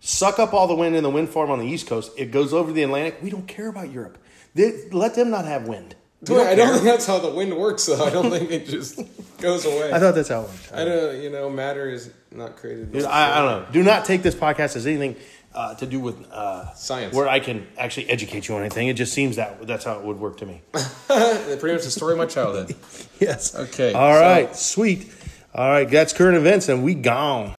[0.00, 2.12] Suck up all the wind in the wind farm on the East Coast.
[2.16, 3.18] It goes over the Atlantic.
[3.22, 4.16] We don't care about Europe.
[4.54, 5.96] They, let them not have wind.
[6.28, 6.74] We I don't care.
[6.74, 8.04] think that's how the wind works, though.
[8.04, 9.00] I don't think it just
[9.38, 9.92] goes away.
[9.92, 10.72] I thought that's how it worked.
[10.72, 11.22] I don't.
[11.22, 12.92] You know, matter is not created.
[12.92, 13.72] Dude, I, I don't know.
[13.72, 15.14] Do not take this podcast as anything
[15.58, 17.12] uh, to do with uh, Science.
[17.14, 18.86] where I can actually educate you on anything.
[18.86, 20.62] It just seems that that's how it would work to me.
[20.72, 22.76] Pretty much the story of my childhood.
[23.20, 23.56] yes.
[23.56, 24.54] Okay, All so- right.
[24.54, 25.12] Sweet.
[25.54, 25.90] All right.
[25.90, 27.56] That's current events, and we gone.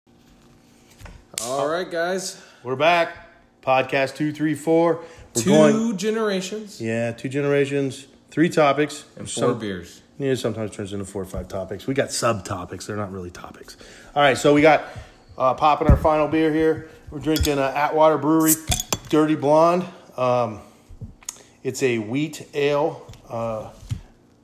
[1.43, 2.41] All right, guys.
[2.63, 3.17] We're back.
[3.63, 5.01] Podcast two, three, four.
[5.35, 5.97] We're Two going.
[5.99, 10.03] generations Yeah, two generations, three topics, and four Some- beers.
[10.21, 11.87] Yeah, sometimes turns into four or five topics.
[11.87, 12.87] We got subtopics.
[12.87, 13.77] They're not really topics.
[14.17, 14.83] All right, so we got
[15.37, 16.91] uh, popping our final beer here.
[17.11, 18.53] We're drinking uh, Atwater Brewery
[19.09, 19.85] Dirty Blonde.
[20.17, 20.61] Um,
[21.63, 23.71] it's a wheat ale uh,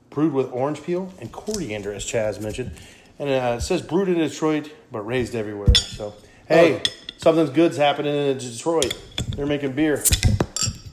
[0.09, 2.71] brewed with orange peel and coriander, as Chaz mentioned.
[3.19, 5.73] And uh, it says brewed in Detroit, but raised everywhere.
[5.75, 6.13] So,
[6.47, 6.91] hey, Oh.
[7.17, 8.93] something's good's happening in Detroit.
[9.35, 10.03] They're making beer.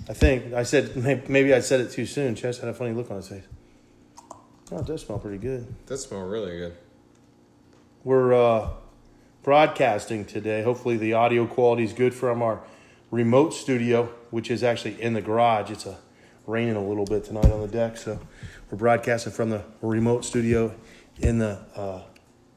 [0.09, 0.95] I think I said
[1.29, 2.35] maybe I said it too soon.
[2.35, 3.45] Chaz had a funny look on his face.
[4.71, 5.73] Oh, it does smell pretty good.
[5.87, 6.77] That smell really good.
[8.05, 8.69] We're uh,
[9.43, 10.63] broadcasting today.
[10.63, 12.61] Hopefully, the audio quality is good from our
[13.11, 15.71] remote studio, which is actually in the garage.
[15.71, 15.99] It's a
[16.47, 18.19] raining a little bit tonight on the deck, so
[18.71, 20.75] we're broadcasting from the remote studio
[21.21, 22.03] in the uh,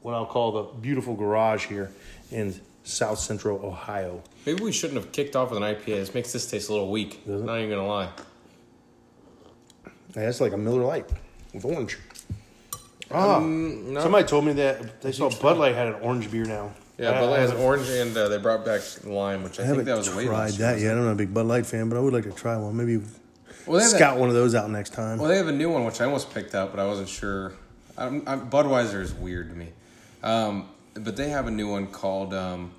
[0.02, 1.92] what I'll call the beautiful garage here
[2.30, 4.22] in South Central Ohio.
[4.44, 5.84] Maybe we shouldn't have kicked off with an IPA.
[5.86, 7.26] This makes this taste a little weak.
[7.26, 8.10] Not even gonna lie.
[10.14, 11.10] Yeah, it's like a Miller Lite
[11.52, 11.98] with orange.
[13.10, 14.00] Ah, Um, no.
[14.00, 16.72] somebody told me that they saw Bud Light had an orange beer now.
[16.98, 19.78] Yeah, Bud Light has orange, and uh, they brought back lime, which I, I think
[19.78, 20.96] haven't that was a way tried last year, that wasn't yet.
[20.98, 22.76] I'm not a big Bud Light fan, but I would like to try one.
[22.76, 22.96] Maybe
[23.66, 25.18] Well, they have scout one of those out next time.
[25.18, 27.52] Well, they have a new one which I almost picked up, but I wasn't sure.
[27.98, 29.68] I'm, I'm, Budweiser is weird to me,
[30.22, 32.72] um, but they have a new one called um,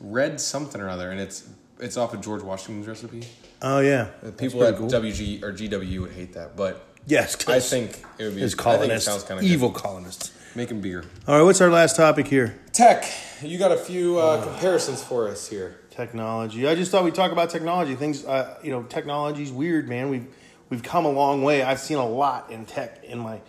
[0.00, 1.48] Red something or other, and it's
[1.80, 3.24] it's off of George Washington's recipe.
[3.62, 4.88] oh yeah, Uh, That's People pretty at cool.
[4.90, 8.42] WG or GW would hate that, but Yes, I think it would be.
[8.42, 10.32] it's I think it colonists, sounds kind of evil colonists.
[10.54, 11.04] Making beer.
[11.26, 12.58] All right, what's our last topic here?
[12.72, 13.06] Tech.
[13.40, 15.80] You got a few uh, comparisons for us here.
[15.90, 16.68] Technology.
[16.68, 17.94] I just thought we'd talk about technology.
[17.94, 20.10] Things, uh, you know, technology's weird, man.
[20.10, 20.26] We've
[20.68, 21.62] we've come a long way.
[21.62, 23.40] I've seen a lot in tech in my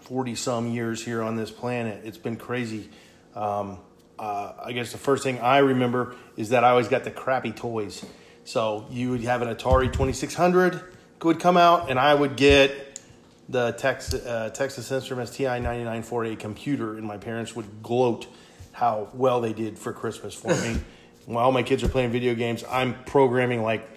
[0.00, 2.00] forty some years here on this planet.
[2.04, 2.88] It's been crazy.
[3.34, 3.78] Um,
[4.18, 7.52] uh, I guess the first thing I remember is that I always got the crappy
[7.52, 8.04] toys.
[8.44, 10.82] So you would have an Atari twenty six hundred
[11.22, 13.00] would come out, and I would get
[13.48, 18.26] the Texas, uh, Texas Instruments TI 99/4A computer, and my parents would gloat
[18.72, 20.80] how well they did for Christmas for me.
[21.26, 23.88] While my kids are playing video games, I'm programming like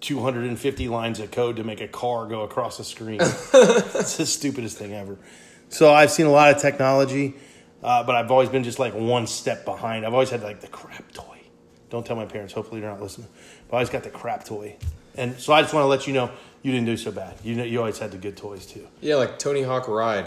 [0.00, 3.20] 250 lines of code to make a car go across the screen.
[3.20, 5.18] it's the stupidest thing ever.
[5.68, 7.34] So I've seen a lot of technology,
[7.82, 10.04] uh, but I've always been just like one step behind.
[10.04, 11.40] I've always had like the crap toy.
[11.90, 12.52] Don't tell my parents.
[12.52, 13.28] Hopefully they're not listening.
[13.68, 14.76] But I always got the crap toy,
[15.20, 16.30] and so I just want to let you know
[16.62, 17.36] you didn't do so bad.
[17.44, 18.86] You know, you always had the good toys too.
[19.00, 20.26] Yeah, like Tony Hawk Ride.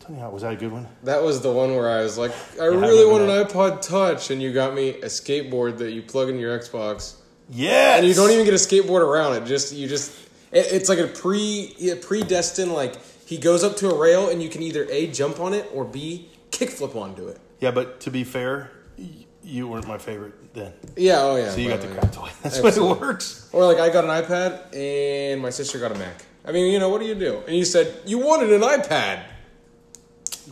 [0.00, 0.88] Tony Hawk was that a good one?
[1.04, 3.82] That was the one where I was like, I I really want remember an iPod
[3.82, 7.16] Touch, and you got me a skateboard that you plug in your Xbox.
[7.48, 9.46] Yeah, and you don't even get a skateboard around it.
[9.46, 10.12] Just you just
[10.52, 14.42] it, it's like a pre a predestined like he goes up to a rail and
[14.42, 17.38] you can either a jump on it or b kickflip onto it.
[17.60, 18.70] Yeah, but to be fair,
[19.42, 20.72] you weren't my favorite then.
[20.96, 21.50] Yeah, oh yeah.
[21.50, 22.30] So you got the well, crap toy.
[22.42, 23.48] That's what it works.
[23.52, 26.24] Or like I got an iPad and my sister got a Mac.
[26.44, 27.42] I mean, you know, what do you do?
[27.46, 29.24] And you said you wanted an iPad.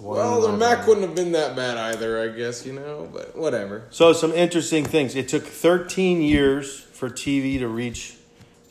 [0.00, 3.84] Well, the Mac wouldn't have been that bad either, I guess, you know, but whatever.
[3.90, 5.16] So some interesting things.
[5.16, 8.16] It took 13 years for TV to reach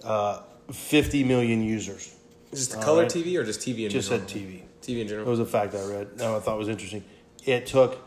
[0.03, 2.15] uh, 50 million users.
[2.51, 3.11] Just the color right.
[3.11, 4.25] TV or just TV in Just general?
[4.25, 4.61] Just said TV.
[4.81, 5.29] TV in general.
[5.29, 6.17] was a fact I read.
[6.17, 7.03] No, I thought was interesting.
[7.45, 7.99] It took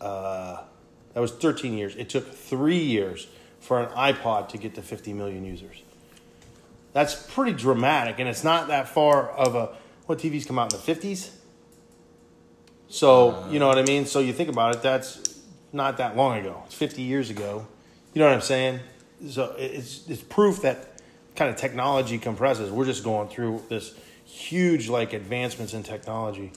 [0.00, 0.62] uh,
[1.16, 1.96] that was 13 years.
[1.96, 3.26] It took three years
[3.58, 5.82] for an iPod to get to 50 million users.
[6.92, 9.70] That's pretty dramatic, and it's not that far of a.
[10.04, 11.30] What TVs come out in the 50s?
[12.88, 13.48] So uh.
[13.48, 14.04] you know what I mean.
[14.04, 14.82] So you think about it.
[14.82, 15.40] That's
[15.72, 16.64] not that long ago.
[16.66, 17.66] It's 50 years ago.
[18.12, 18.80] You know what I'm saying?
[19.26, 21.00] So it's it's proof that
[21.34, 22.70] kind of technology compresses.
[22.70, 23.94] We're just going through this
[24.26, 26.52] huge like advancements in technology.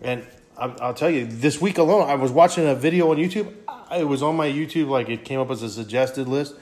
[0.00, 0.26] And
[0.58, 3.52] I'll, I'll tell you, this week alone, I was watching a video on YouTube.
[3.94, 6.54] It was on my YouTube, like it came up as a suggested list.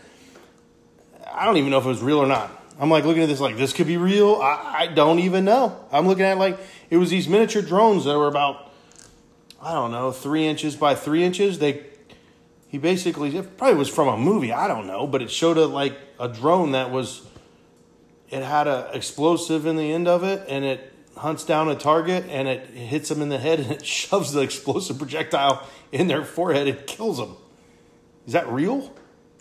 [1.32, 2.50] I don't even know if it was real or not.
[2.78, 4.40] I'm like looking at this, like this could be real.
[4.42, 5.84] I, I don't even know.
[5.92, 6.58] I'm looking at like
[6.90, 8.72] it was these miniature drones that were about,
[9.62, 11.58] I don't know, three inches by three inches.
[11.58, 11.86] They,
[12.68, 14.52] he basically, it probably was from a movie.
[14.52, 17.22] I don't know, but it showed a like a drone that was,
[18.30, 22.24] it had a explosive in the end of it, and it hunts down a target
[22.28, 26.24] and it hits them in the head and it shoves the explosive projectile in their
[26.24, 27.36] forehead and kills them.
[28.26, 28.92] Is that real?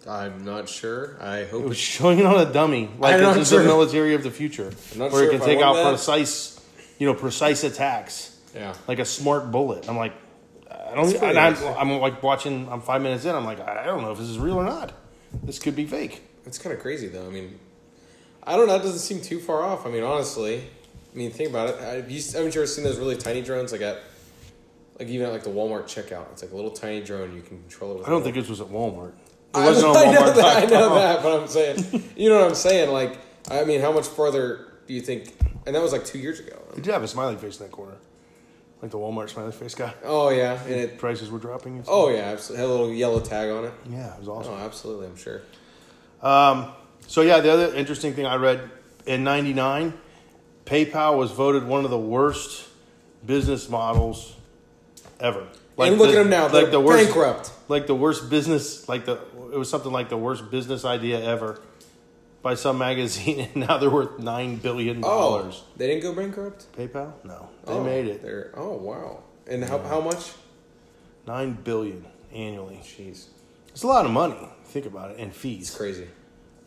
[0.08, 1.18] I'm not sure.
[1.22, 4.24] I hope It was showing it on a dummy, like this is the military of
[4.24, 5.90] the future, I'm not where sure it can I take out that.
[5.90, 6.60] precise,
[7.00, 8.74] you know, precise attacks, yeah.
[8.88, 9.88] like a smart bullet.
[9.88, 10.14] I'm like,
[10.94, 11.24] I don't.
[11.24, 11.56] And I'm.
[11.78, 12.68] I'm like watching.
[12.72, 13.34] I'm five minutes in.
[13.34, 14.94] I'm like, I don't know if this is real or not.
[15.42, 16.22] This could be fake.
[16.46, 17.26] It's kind of crazy though.
[17.26, 17.60] I mean,
[18.44, 18.76] I don't know.
[18.76, 19.88] It doesn't seem too far off.
[19.88, 20.64] I mean, honestly,
[21.14, 21.80] I mean, think about it.
[21.80, 24.00] Have you, haven't you ever seen those really tiny drones like at,
[25.00, 26.32] like even at like the Walmart checkout?
[26.32, 27.98] It's like a little tiny drone you can control it.
[28.00, 29.12] With I don't think this was at Walmart.
[29.12, 30.64] It I, wasn't on I know that.
[30.64, 32.92] I know that, but I'm saying, you know what I'm saying?
[32.92, 33.20] Like,
[33.52, 35.32] I mean, how much farther do you think?
[35.66, 36.60] And that was like two years ago.
[36.74, 37.96] They did have a smiley face in that corner,
[38.82, 39.94] like the Walmart smiley face guy.
[40.04, 40.98] Oh yeah, and it.
[40.98, 41.78] Prices were dropping.
[41.78, 41.86] And.
[41.88, 42.66] Oh yeah, absolutely.
[42.66, 43.74] Had a little yellow tag on it.
[43.88, 44.54] yeah, it was awesome.
[44.54, 45.06] Oh, absolutely.
[45.06, 45.42] I'm sure.
[46.24, 46.72] Um,
[47.06, 48.70] so yeah, the other interesting thing I read
[49.06, 49.94] in '99,
[50.66, 52.68] PayPal was voted one of the worst
[53.26, 54.36] business models
[55.20, 55.48] ever.
[55.78, 56.48] and look the- at them now.
[56.50, 57.52] like the worst, bankrupt.
[57.68, 59.20] like the worst business, like the
[59.52, 61.60] it was something like the worst business idea ever
[62.42, 65.64] by some magazine, and now they're worth nine billion oh, dollars.
[65.78, 66.66] they didn't go bankrupt.
[66.78, 67.14] PayPal?
[67.24, 69.24] No, they Oh, made it They're, oh wow!
[69.48, 70.32] And how how much?
[71.28, 72.80] nine billion annually.
[72.84, 73.28] Jeez,
[73.70, 74.36] It's a lot of money.
[74.66, 75.74] Think about it, and it's fees.
[75.76, 76.08] crazy.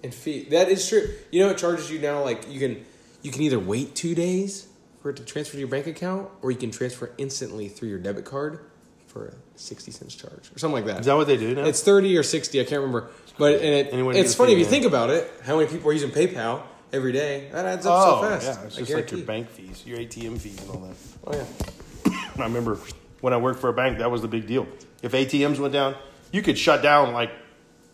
[0.04, 1.08] And fee that is true.
[1.30, 2.22] You know, it charges you now.
[2.24, 2.84] Like you can
[3.26, 4.68] you can either wait two days
[5.02, 7.98] for it to transfer to your bank account, or you can transfer instantly through your
[7.98, 8.60] debit card
[9.08, 11.00] for a sixty cents charge or something like that.
[11.00, 11.64] Is that what they do now?
[11.64, 12.60] It's thirty or sixty.
[12.60, 13.08] I can't remember.
[13.36, 15.30] But and it, it's funny if you think about it.
[15.42, 16.62] How many people are using PayPal
[16.92, 17.48] every day?
[17.50, 18.46] That adds up oh, so fast.
[18.46, 20.96] yeah, it's I just like your bank fees, your ATM fees, and all that.
[21.26, 22.30] Oh yeah.
[22.38, 22.78] I remember
[23.22, 24.68] when I worked for a bank, that was the big deal.
[25.02, 25.96] If ATMs went down,
[26.30, 27.32] you could shut down like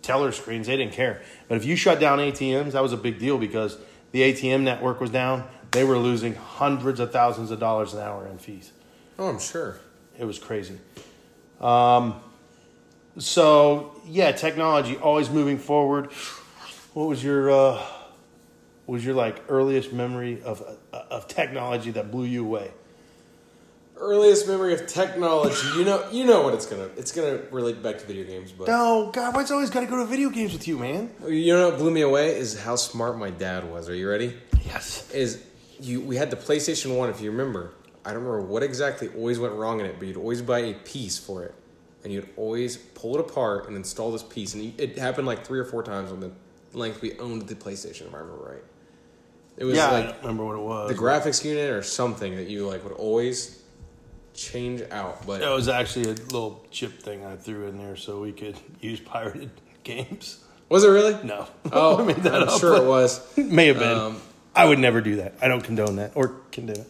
[0.02, 0.66] teller screens.
[0.66, 1.22] They didn't care.
[1.48, 3.78] But if you shut down ATMs, that was a big deal because
[4.12, 5.44] the ATM network was down.
[5.72, 8.72] They were losing hundreds of thousands of dollars an hour in fees.
[9.18, 9.78] Oh, I'm sure.
[10.18, 10.78] It was crazy.
[11.60, 12.20] Um,
[13.18, 16.12] so yeah, technology always moving forward.
[16.92, 17.82] What was your uh,
[18.86, 22.70] what was your like earliest memory of uh, of technology that blew you away?
[23.96, 25.56] Earliest memory of technology.
[25.76, 26.88] You know, you know what it's gonna.
[26.96, 29.96] It's gonna relate back to video games, but No, God, why's always got to go
[29.98, 31.10] to video games with you, man?
[31.28, 33.88] you know what blew me away is how smart my dad was.
[33.88, 34.34] Are you ready?
[34.64, 35.10] Yes.
[35.12, 35.44] Is
[35.78, 36.00] you?
[36.00, 37.10] We had the PlayStation One.
[37.10, 37.72] If you remember,
[38.04, 40.74] I don't remember what exactly always went wrong in it, but you'd always buy a
[40.74, 41.54] piece for it,
[42.02, 45.60] and you'd always pull it apart and install this piece, and it happened like three
[45.60, 46.32] or four times on the
[46.72, 48.08] length we owned the PlayStation.
[48.08, 48.64] If I remember right,
[49.58, 50.88] it was yeah, I like don't remember what it was.
[50.90, 53.61] the graphics unit or something that you like would always
[54.34, 55.26] change out.
[55.26, 58.56] But It was actually a little chip thing I threw in there so we could
[58.80, 59.50] use pirated
[59.84, 60.42] games.
[60.68, 61.16] was it really?
[61.24, 61.46] No.
[61.70, 63.20] Oh, I made that I'm up, sure it was.
[63.36, 63.96] May have been.
[63.98, 64.20] Um,
[64.54, 65.34] I would never do that.
[65.40, 66.88] I don't condone that or condone it.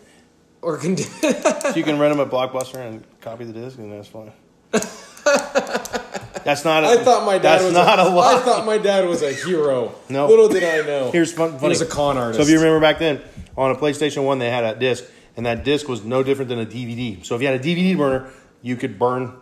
[0.62, 4.06] Or con- So you can rent them at Blockbuster and copy the disc, and that's
[4.08, 4.30] fine.
[4.72, 6.84] that's not.
[6.84, 8.40] A, I thought my dad That's was not a, I lie.
[8.40, 9.94] thought my dad was a hero.
[10.08, 10.26] No.
[10.28, 11.10] Little did I know.
[11.10, 11.52] Here's fun.
[11.52, 11.68] he Funny.
[11.70, 12.38] was a con artist.
[12.38, 13.20] So if you remember back then,
[13.56, 15.04] on a PlayStation One, they had a disc,
[15.36, 17.24] and that disc was no different than a DVD.
[17.24, 19.34] So if you had a DVD burner, you could burn,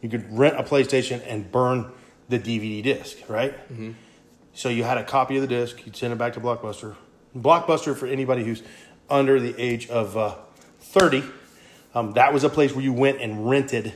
[0.00, 1.90] you could rent a PlayStation and burn
[2.28, 3.52] the DVD disc, right?
[3.72, 3.92] Mm-hmm.
[4.54, 5.84] So you had a copy of the disc.
[5.84, 6.94] You'd send it back to Blockbuster.
[7.36, 8.62] Blockbuster for anybody who's
[9.10, 10.36] under the age of uh,
[10.80, 11.24] thirty.
[11.94, 13.92] Um, that was a place where you went and rented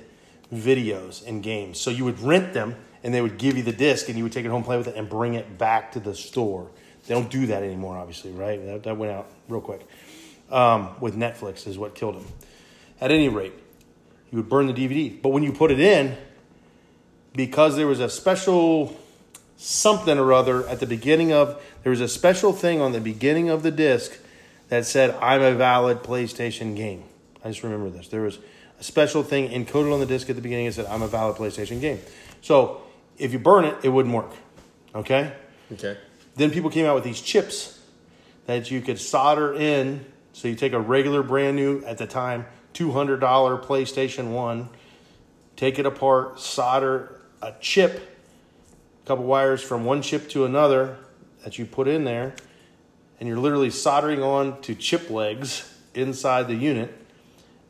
[0.52, 1.80] videos and games.
[1.80, 4.32] So you would rent them, and they would give you the disc, and you would
[4.32, 6.70] take it home, play with it, and bring it back to the store.
[7.06, 8.64] They don't do that anymore, obviously, right?
[8.64, 9.86] That, that went out real quick.
[10.50, 12.24] Um, with Netflix is what killed him.
[13.00, 13.52] At any rate,
[14.30, 16.16] you would burn the DVD, but when you put it in,
[17.34, 18.96] because there was a special
[19.58, 23.50] something or other at the beginning of there was a special thing on the beginning
[23.50, 24.16] of the disc
[24.68, 27.04] that said I'm a valid PlayStation game.
[27.44, 28.08] I just remember this.
[28.08, 28.38] There was
[28.78, 31.36] a special thing encoded on the disc at the beginning that said I'm a valid
[31.36, 31.98] PlayStation game.
[32.40, 32.82] So
[33.18, 34.30] if you burn it, it wouldn't work.
[34.94, 35.32] Okay?
[35.72, 35.96] okay.
[36.36, 37.80] Then people came out with these chips
[38.46, 40.04] that you could solder in.
[40.38, 43.18] So you take a regular, brand new, at the time, $200
[43.64, 44.68] PlayStation 1,
[45.56, 48.20] take it apart, solder a chip,
[49.02, 50.96] a couple wires from one chip to another
[51.42, 52.36] that you put in there,
[53.18, 56.96] and you're literally soldering on to chip legs inside the unit.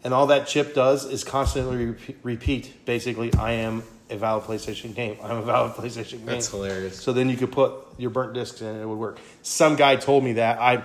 [0.04, 4.94] And all that chip does is constantly repeat, repeat basically, I am a valid PlayStation
[4.94, 5.16] game.
[5.22, 6.26] I'm a valid PlayStation game.
[6.26, 7.00] That's hilarious.
[7.00, 9.20] So then you could put your burnt discs in and it would work.
[9.40, 10.60] Some guy told me that.
[10.60, 10.84] I,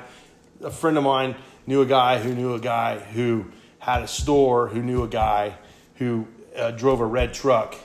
[0.61, 1.35] a friend of mine
[1.67, 3.45] knew a guy who knew a guy who
[3.79, 5.55] had a store who knew a guy
[5.95, 7.75] who uh, drove a red truck,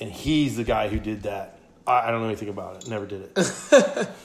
[0.00, 1.58] and he's the guy who did that.
[1.86, 2.88] I, I don't know anything about it.
[2.88, 4.08] Never did it.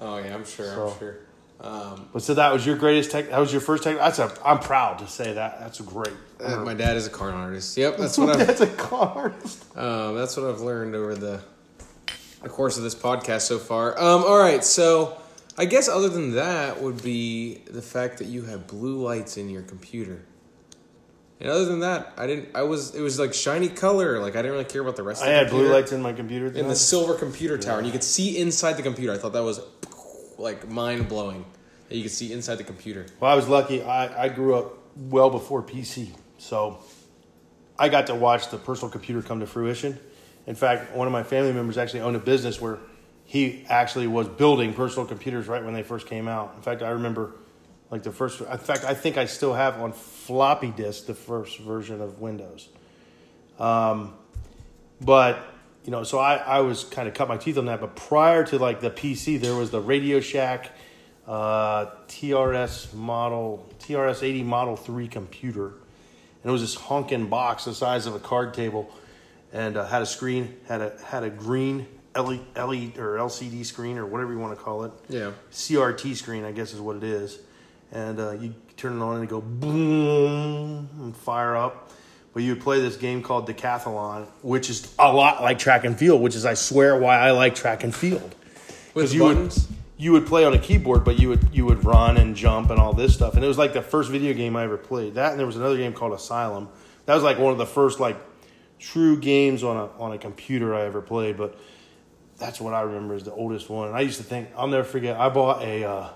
[0.00, 0.66] Oh yeah, I'm sure.
[0.74, 1.16] So- I'm sure.
[1.60, 3.30] Um, But so that was your greatest tech.
[3.30, 3.96] That was your first tech.
[3.96, 4.32] That's a.
[4.44, 5.58] I'm proud to say that.
[5.58, 6.12] That's a great.
[6.40, 7.76] uh, my dad is a car artist.
[7.76, 9.64] Yep, that's what I've That's a car artist.
[9.76, 11.40] um, that's what I've learned over the
[12.44, 13.98] the course of this podcast so far.
[13.98, 15.18] Um, all right, so
[15.58, 19.50] I guess other than that would be the fact that you have blue lights in
[19.50, 20.24] your computer.
[21.40, 22.50] And other than that, I didn't.
[22.54, 22.94] I was.
[22.94, 24.20] It was like shiny color.
[24.20, 25.22] Like I didn't really care about the rest.
[25.22, 26.46] I of the I had blue lights in my computer.
[26.46, 29.12] in the silver computer tower, and you could see inside the computer.
[29.12, 29.60] I thought that was
[30.38, 31.44] like mind blowing
[31.88, 33.06] that you could see inside the computer.
[33.20, 33.82] Well, I was lucky.
[33.82, 36.78] I, I grew up well before PC, so
[37.78, 39.98] I got to watch the personal computer come to fruition.
[40.46, 42.78] In fact, one of my family members actually owned a business where
[43.28, 46.54] he actually was building personal computers right when they first came out.
[46.56, 47.34] In fact, I remember
[47.90, 48.40] like the first.
[48.40, 52.70] In fact, I think I still have on floppy disk the first version of Windows.
[53.58, 54.14] Um,
[54.98, 55.46] but
[55.84, 57.82] you know, so I, I was kind of cut my teeth on that.
[57.82, 60.70] But prior to like the PC, there was the Radio Shack
[61.26, 67.74] uh, TRS model TRS eighty Model three computer, and it was this honking box the
[67.74, 68.90] size of a card table,
[69.52, 71.86] and uh, had a screen, had a had a green
[72.18, 74.92] LE, LE or LCD screen or whatever you want to call it.
[75.08, 75.32] Yeah.
[75.52, 77.38] CRT screen, I guess is what it is.
[77.92, 81.90] And uh, you turn it on and it go boom and fire up.
[82.34, 85.98] But you would play this game called Decathlon, which is a lot like track and
[85.98, 88.34] field, which is I swear why I like track and field.
[88.94, 89.66] With you buttons?
[89.66, 92.70] would you would play on a keyboard, but you would you would run and jump
[92.70, 93.34] and all this stuff.
[93.34, 95.14] And it was like the first video game I ever played.
[95.14, 96.68] That and there was another game called Asylum.
[97.06, 98.16] That was like one of the first like
[98.78, 101.36] true games on a on a computer I ever played.
[101.36, 101.58] But
[102.38, 103.88] that's what I remember is the oldest one.
[103.88, 105.18] And I used to think I'll never forget.
[105.18, 106.08] I bought a uh,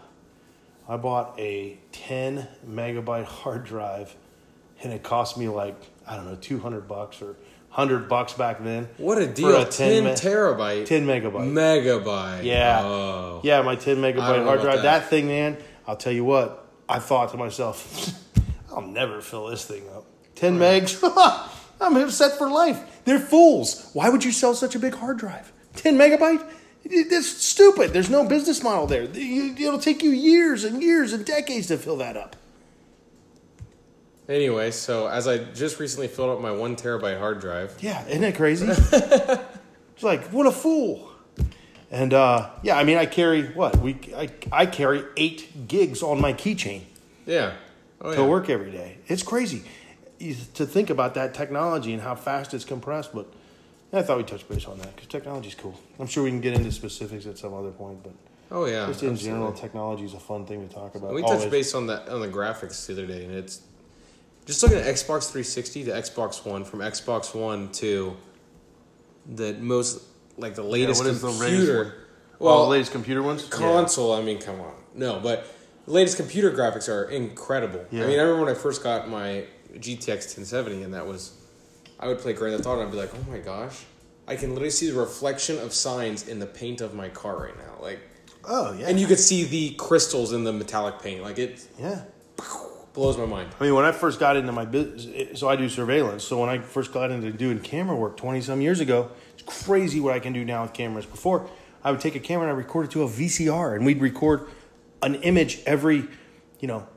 [0.89, 4.15] I bought a ten megabyte hard drive,
[4.83, 7.37] and it cost me like I don't know two hundred bucks or
[7.71, 8.89] hundred bucks back then.
[8.99, 9.63] What a For deal.
[9.63, 10.85] a 10, 10 me- terabyte.
[10.87, 11.51] 10 megabyte.
[11.53, 12.45] Megabyte.
[12.45, 12.83] Yeah.
[12.85, 13.41] Oh.
[13.43, 14.77] Yeah, my 10 megabyte hard drive.
[14.77, 14.83] that.
[14.83, 15.09] That.
[15.09, 15.57] thing, man,
[15.87, 18.13] I'll tell you what, I thought to myself,
[18.71, 20.05] I'll never fill this thing up.
[20.35, 21.01] 10 megs?
[21.81, 22.79] I'm set for life.
[23.07, 23.89] They're fools.
[23.95, 25.51] Why would you sell such a big hard drive?
[25.77, 26.45] 10 megabyte?
[27.11, 27.93] That's stupid.
[27.93, 29.05] There's no business model there.
[29.05, 32.37] It'll take you years and years and decades to fill that up.
[34.29, 38.21] Anyway, so as I just recently filled up my one terabyte hard drive, Yeah, isn't
[38.23, 38.67] that crazy?
[38.71, 41.09] it's like what a fool.
[41.91, 46.21] And uh, yeah, I mean, I carry what we I, I carry eight gigs on
[46.21, 46.83] my keychain
[47.27, 47.53] yeah.
[48.01, 48.27] Oh, to yeah.
[48.27, 48.99] work every day.
[49.07, 49.63] It's crazy
[50.55, 53.13] to think about that technology and how fast it's compressed.
[53.13, 53.27] But
[53.93, 55.79] I thought we'd touch base on that because technology's cool.
[55.99, 58.13] I'm sure we can get into specifics at some other point, but
[58.51, 58.87] Oh, yeah.
[58.87, 59.19] just in absolutely.
[59.19, 61.13] general, technology is a fun thing to talk about.
[61.15, 61.41] We Always.
[61.41, 63.61] touched base on that on the graphics the other day, and it's
[64.47, 68.17] just looking at Xbox 360 to Xbox One, from Xbox One to
[69.27, 70.03] the most
[70.39, 71.85] like the latest what is the latest computer.
[71.85, 71.93] one?
[71.95, 73.45] Oh, well, All the latest computer ones.
[73.49, 74.13] console.
[74.15, 75.47] I mean, come on, no, but
[75.87, 77.85] the latest computer graphics are incredible.
[77.91, 78.05] Yeah.
[78.05, 81.33] I mean, I remember when I first got my GTX 1070, and that was
[82.03, 83.85] I would play Grand Theft Auto, and I'd be like, oh my gosh,
[84.27, 87.57] I can literally see the reflection of signs in the paint of my car right
[87.57, 88.01] now, like.
[88.45, 88.89] Oh yeah.
[88.89, 91.23] And you could see the crystals in the metallic paint.
[91.23, 92.03] Like it yeah.
[92.93, 93.51] blows my mind.
[93.61, 96.25] I mean, when I first got into my business, so I do surveillance.
[96.25, 100.01] So when I first got into doing camera work 20 some years ago, it's crazy
[100.01, 101.07] what I can do now with cameras.
[101.07, 101.49] Before,
[101.85, 104.49] I would take a camera and I record it to a VCR, and we'd record
[105.03, 106.09] an image every,
[106.59, 106.89] you know,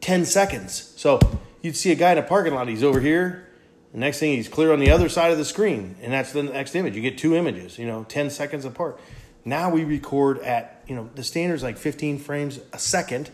[0.00, 0.92] 10 seconds.
[0.96, 1.20] So
[1.62, 3.46] you'd see a guy in a parking lot, he's over here.
[3.92, 6.44] The next thing, he's clear on the other side of the screen, and that's the
[6.44, 6.94] next image.
[6.94, 9.00] You get two images, you know, 10 seconds apart.
[9.44, 13.30] Now we record at, you know, the standard's like 15 frames a second.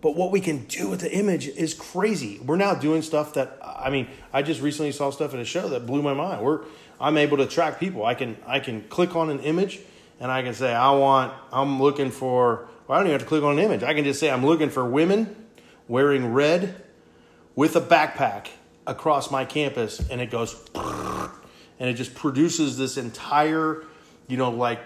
[0.00, 2.38] But what we can do with the image is crazy.
[2.44, 5.68] We're now doing stuff that I mean, I just recently saw stuff at a show
[5.70, 6.44] that blew my mind.
[6.44, 6.60] We're
[7.00, 8.04] I'm able to track people.
[8.04, 9.80] I can I can click on an image
[10.20, 13.28] and I can say I want I'm looking for well, I don't even have to
[13.28, 13.82] click on an image.
[13.82, 15.34] I can just say I'm looking for women
[15.88, 16.84] wearing red
[17.54, 18.48] with a backpack
[18.86, 23.84] across my campus and it goes and it just produces this entire,
[24.28, 24.80] you know, like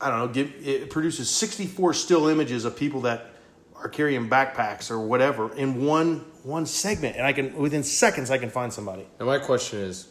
[0.00, 3.30] I don't know, give it produces 64 still images of people that
[3.76, 8.38] are carrying backpacks or whatever in one one segment, and I can within seconds I
[8.38, 9.06] can find somebody.
[9.18, 10.08] Now my question is,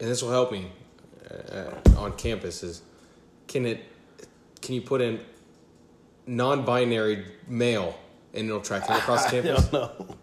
[0.00, 0.70] and this will help me
[1.52, 2.82] uh, on campus is,
[3.46, 3.84] can it,
[4.60, 5.20] can you put in
[6.26, 7.98] non-binary male
[8.34, 10.17] and it'll track him across I campus don't know.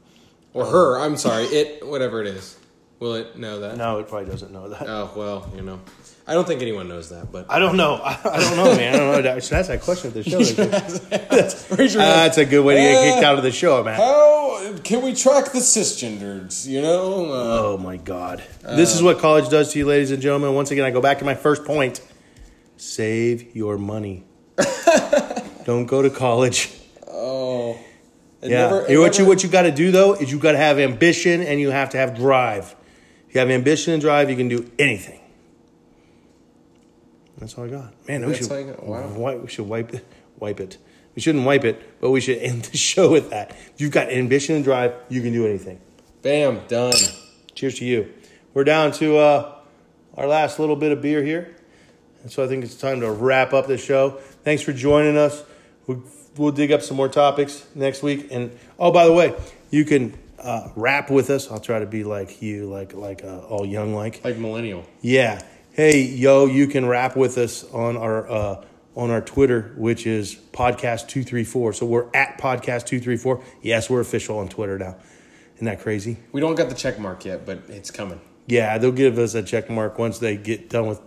[0.56, 1.00] Or her?
[1.00, 2.58] I'm sorry, it whatever it is.
[3.00, 3.76] Will it know that?
[3.78, 4.88] No, it probably doesn't know that.
[4.88, 5.82] Oh well, you know,
[6.26, 7.96] I don't think anyone knows that, but I don't know.
[7.96, 8.96] I, I don't know, man.
[8.96, 9.22] I don't know.
[9.22, 10.38] That- Should ask that question at the show.
[11.76, 12.14] Raise your hand.
[12.20, 13.96] That's a good way to get kicked out of the show, man.
[13.98, 16.66] How can we track the cisgenders?
[16.66, 18.42] You know, uh, Oh my God.
[18.64, 20.56] this is what college does to you, ladies and gentlemen.
[20.56, 22.02] Once again, I go back to my first point
[22.78, 24.24] save your money.
[25.66, 26.74] Don't go to college.
[28.42, 28.62] It Yeah.
[28.70, 30.78] never- it what you what you got to do though is you got to have
[30.80, 32.76] ambition and you have to have drive.
[33.30, 35.20] If you have ambition and drive, you can do anything.
[37.38, 37.94] That's all I got.
[38.08, 38.86] Man, we That's should all you got?
[38.86, 39.02] Wow.
[39.10, 40.06] wi- we should wipe it,
[40.40, 40.78] wipe it.
[41.16, 43.52] We shouldn't wipe it, but we should end the show with that.
[43.52, 45.80] If you've got ambition and drive, you can do anything.
[46.22, 46.94] Bam, done.
[47.54, 48.12] Cheers to you.
[48.54, 49.56] We're down to uh,
[50.16, 51.56] our last little bit of beer here.
[52.24, 54.12] And so I think it's time to wrap up the show.
[54.44, 55.44] Thanks for joining us.
[55.88, 56.04] We'll,
[56.38, 58.28] we'll dig up some more topics next week.
[58.32, 59.36] And oh, by the way,
[59.70, 61.50] you can uh, rap with us.
[61.50, 64.24] I'll try to be like you, like like uh, all young like.
[64.24, 64.86] Like millennial.
[65.02, 65.42] Yeah.
[65.72, 68.66] Hey, yo, you can rap with us on our uh,
[68.96, 71.74] on our Twitter, which is podcast two three four.
[71.74, 73.44] So we're at podcast two three four.
[73.62, 74.96] Yes, we're official on Twitter now.
[75.56, 76.18] Isn't that crazy?
[76.32, 78.20] We don't got the check mark yet, but it's coming.
[78.48, 81.02] Yeah, they'll give us a check mark once they get done with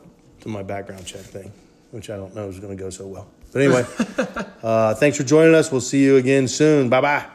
[0.45, 1.53] my background check thing,
[1.91, 3.29] which I don't know is going to go so well.
[3.53, 3.85] But anyway,
[4.63, 5.73] uh, thanks for joining us.
[5.73, 6.89] We'll see you again soon.
[6.89, 7.27] Bye bye.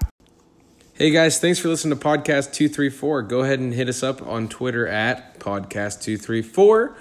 [0.96, 3.24] Hey guys, thanks for listening to Podcast 234.
[3.24, 6.96] Go ahead and hit us up on Twitter at Podcast234.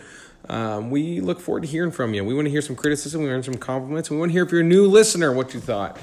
[0.48, 2.24] Um, we look forward to hearing from you.
[2.24, 3.22] We want to hear some criticism.
[3.22, 4.10] We want some compliments.
[4.10, 5.98] We want to hear if you're a new listener what you thought.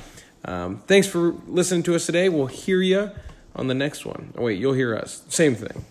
[0.45, 2.29] Um, thanks for listening to us today.
[2.29, 3.11] We'll hear you
[3.55, 4.33] on the next one.
[4.37, 5.23] Oh, wait, you'll hear us.
[5.27, 5.83] Same thing.